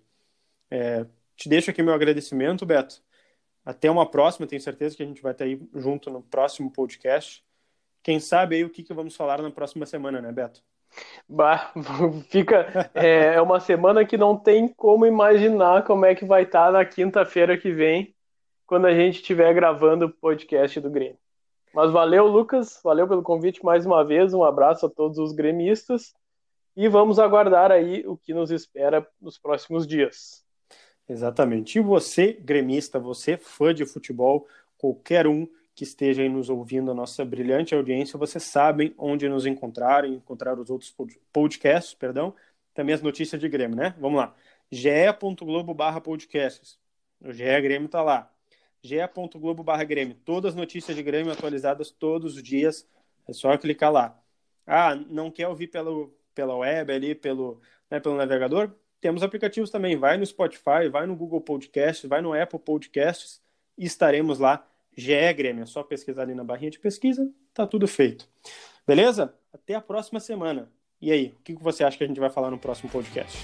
É, 0.71 1.07
te 1.35 1.49
deixo 1.49 1.71
aqui 1.71 1.83
meu 1.83 1.95
agradecimento, 1.95 2.65
Beto. 2.65 3.03
Até 3.65 3.91
uma 3.91 4.09
próxima, 4.09 4.47
tenho 4.47 4.61
certeza 4.61 4.97
que 4.97 5.03
a 5.03 5.07
gente 5.07 5.21
vai 5.21 5.33
estar 5.33 5.45
aí 5.45 5.61
junto 5.75 6.11
no 6.11 6.23
próximo 6.23 6.71
podcast. 6.71 7.45
Quem 8.03 8.21
sabe 8.21 8.57
aí 8.57 8.65
o 8.65 8.71
que, 8.71 8.85
que 8.85 8.95
vamos 8.95 9.17
falar 9.17 9.43
na 9.43 9.51
próxima 9.51 9.85
semana, 9.87 10.21
né, 10.23 10.31
Beto? 10.31 10.63
Bah, 11.29 11.73
fica 12.31 12.91
é, 12.95 13.35
é 13.35 13.43
uma 13.43 13.61
semana 13.61 14.05
que 14.05 14.17
não 14.17 14.37
tem 14.37 14.69
como 14.69 15.07
imaginar 15.07 15.85
como 15.85 16.05
é 16.05 16.15
que 16.15 16.25
vai 16.25 16.45
estar 16.45 16.71
na 16.73 16.85
quinta-feira 16.85 17.59
que 17.59 17.73
vem, 17.73 18.15
quando 18.67 18.87
a 18.87 18.95
gente 18.95 19.17
estiver 19.17 19.53
gravando 19.55 20.07
o 20.07 20.13
podcast 20.13 20.81
do 20.81 20.91
Grêmio. 20.91 21.19
Mas 21.75 21.91
valeu, 21.91 22.27
Lucas, 22.27 22.81
valeu 22.83 23.07
pelo 23.07 23.23
convite 23.23 23.65
mais 23.65 23.85
uma 23.85 24.05
vez, 24.05 24.33
um 24.33 24.43
abraço 24.43 24.87
a 24.87 24.91
todos 24.91 25.19
os 25.19 25.33
gremistas 25.33 26.15
e 26.77 26.89
vamos 26.89 27.19
aguardar 27.19 27.71
aí 27.71 28.07
o 28.07 28.17
que 28.17 28.35
nos 28.35 28.51
espera 28.51 29.07
nos 29.21 29.39
próximos 29.39 29.87
dias. 29.87 30.45
Exatamente. 31.09 31.79
E 31.79 31.83
você, 31.83 32.33
gremista, 32.33 32.99
você, 32.99 33.37
fã 33.37 33.73
de 33.73 33.87
futebol, 33.87 34.47
qualquer 34.77 35.27
um 35.27 35.47
que 35.77 35.85
esteja 35.85 36.23
aí 36.23 36.29
nos 36.29 36.49
ouvindo, 36.49 36.91
a 36.91 36.95
nossa 36.95 37.23
brilhante 37.23 37.75
audiência, 37.75 38.19
vocês 38.19 38.43
sabem 38.45 38.95
onde 38.97 39.29
nos 39.29 39.45
encontrar, 39.45 40.07
encontrar 40.07 40.59
os 40.59 40.71
outros 40.71 40.95
podcasts, 41.31 41.93
perdão, 41.93 42.35
também 42.73 42.95
as 42.95 43.03
notícias 43.03 43.39
de 43.39 43.47
Grêmio, 43.47 43.77
né? 43.77 43.95
Vamos 44.01 44.19
lá. 44.19 44.35
ge.globo 44.71 45.75
barra 45.75 46.01
podcasts. 46.01 46.79
O 47.21 47.31
GE 47.31 47.61
Grêmio 47.61 47.91
tá 47.91 48.03
lá. 48.03 48.33
ge.globo 48.83 49.63
barra 49.63 49.85
Grêmio. 49.85 50.17
Todas 50.25 50.55
as 50.55 50.57
notícias 50.57 50.97
de 50.97 51.03
Grêmio 51.03 51.31
atualizadas 51.31 51.91
todos 51.91 52.37
os 52.37 52.43
dias. 52.43 52.89
É 53.29 53.35
só 53.35 53.55
clicar 53.59 53.93
lá. 53.93 54.19
Ah, 54.67 54.95
não 54.95 55.31
quer 55.31 55.47
ouvir 55.47 55.67
pelo, 55.67 56.11
pela 56.35 56.57
web 56.57 56.91
ali, 56.91 57.15
pelo, 57.15 57.61
né, 57.91 58.01
pelo 58.01 58.17
navegador? 58.17 58.73
Temos 58.99 59.23
aplicativos 59.23 59.71
também. 59.71 59.95
Vai 59.97 60.17
no 60.17 60.25
Spotify, 60.25 60.89
vai 60.91 61.07
no 61.07 61.15
Google 61.15 61.43
Podcasts, 61.43 62.09
vai 62.09 62.23
no 62.23 62.33
Apple 62.33 62.61
Podcasts 62.61 63.43
e 63.77 63.85
estaremos 63.85 64.39
lá. 64.39 64.67
GE 64.97 65.33
Grêmio, 65.35 65.63
é 65.63 65.67
só 65.67 65.83
pesquisar 65.83 66.23
ali 66.23 66.35
na 66.35 66.43
barrinha 66.43 66.71
de 66.71 66.79
pesquisa, 66.79 67.31
tá 67.53 67.67
tudo 67.67 67.87
feito. 67.87 68.29
Beleza? 68.87 69.35
Até 69.53 69.75
a 69.75 69.81
próxima 69.81 70.21
semana. 70.21 70.71
E 71.01 71.13
aí, 71.13 71.35
o 71.39 71.43
que 71.43 71.55
você 71.55 71.85
acha 71.85 71.99
que 71.99 72.05
a 72.05 72.07
gente 72.07 72.21
vai 72.21 72.31
falar 72.31 72.51
no 72.51 72.59
próximo 72.59 72.91
podcast? 72.91 73.37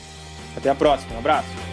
Até 0.56 0.70
a 0.70 0.74
próxima, 0.74 1.14
um 1.14 1.18
abraço. 1.18 1.71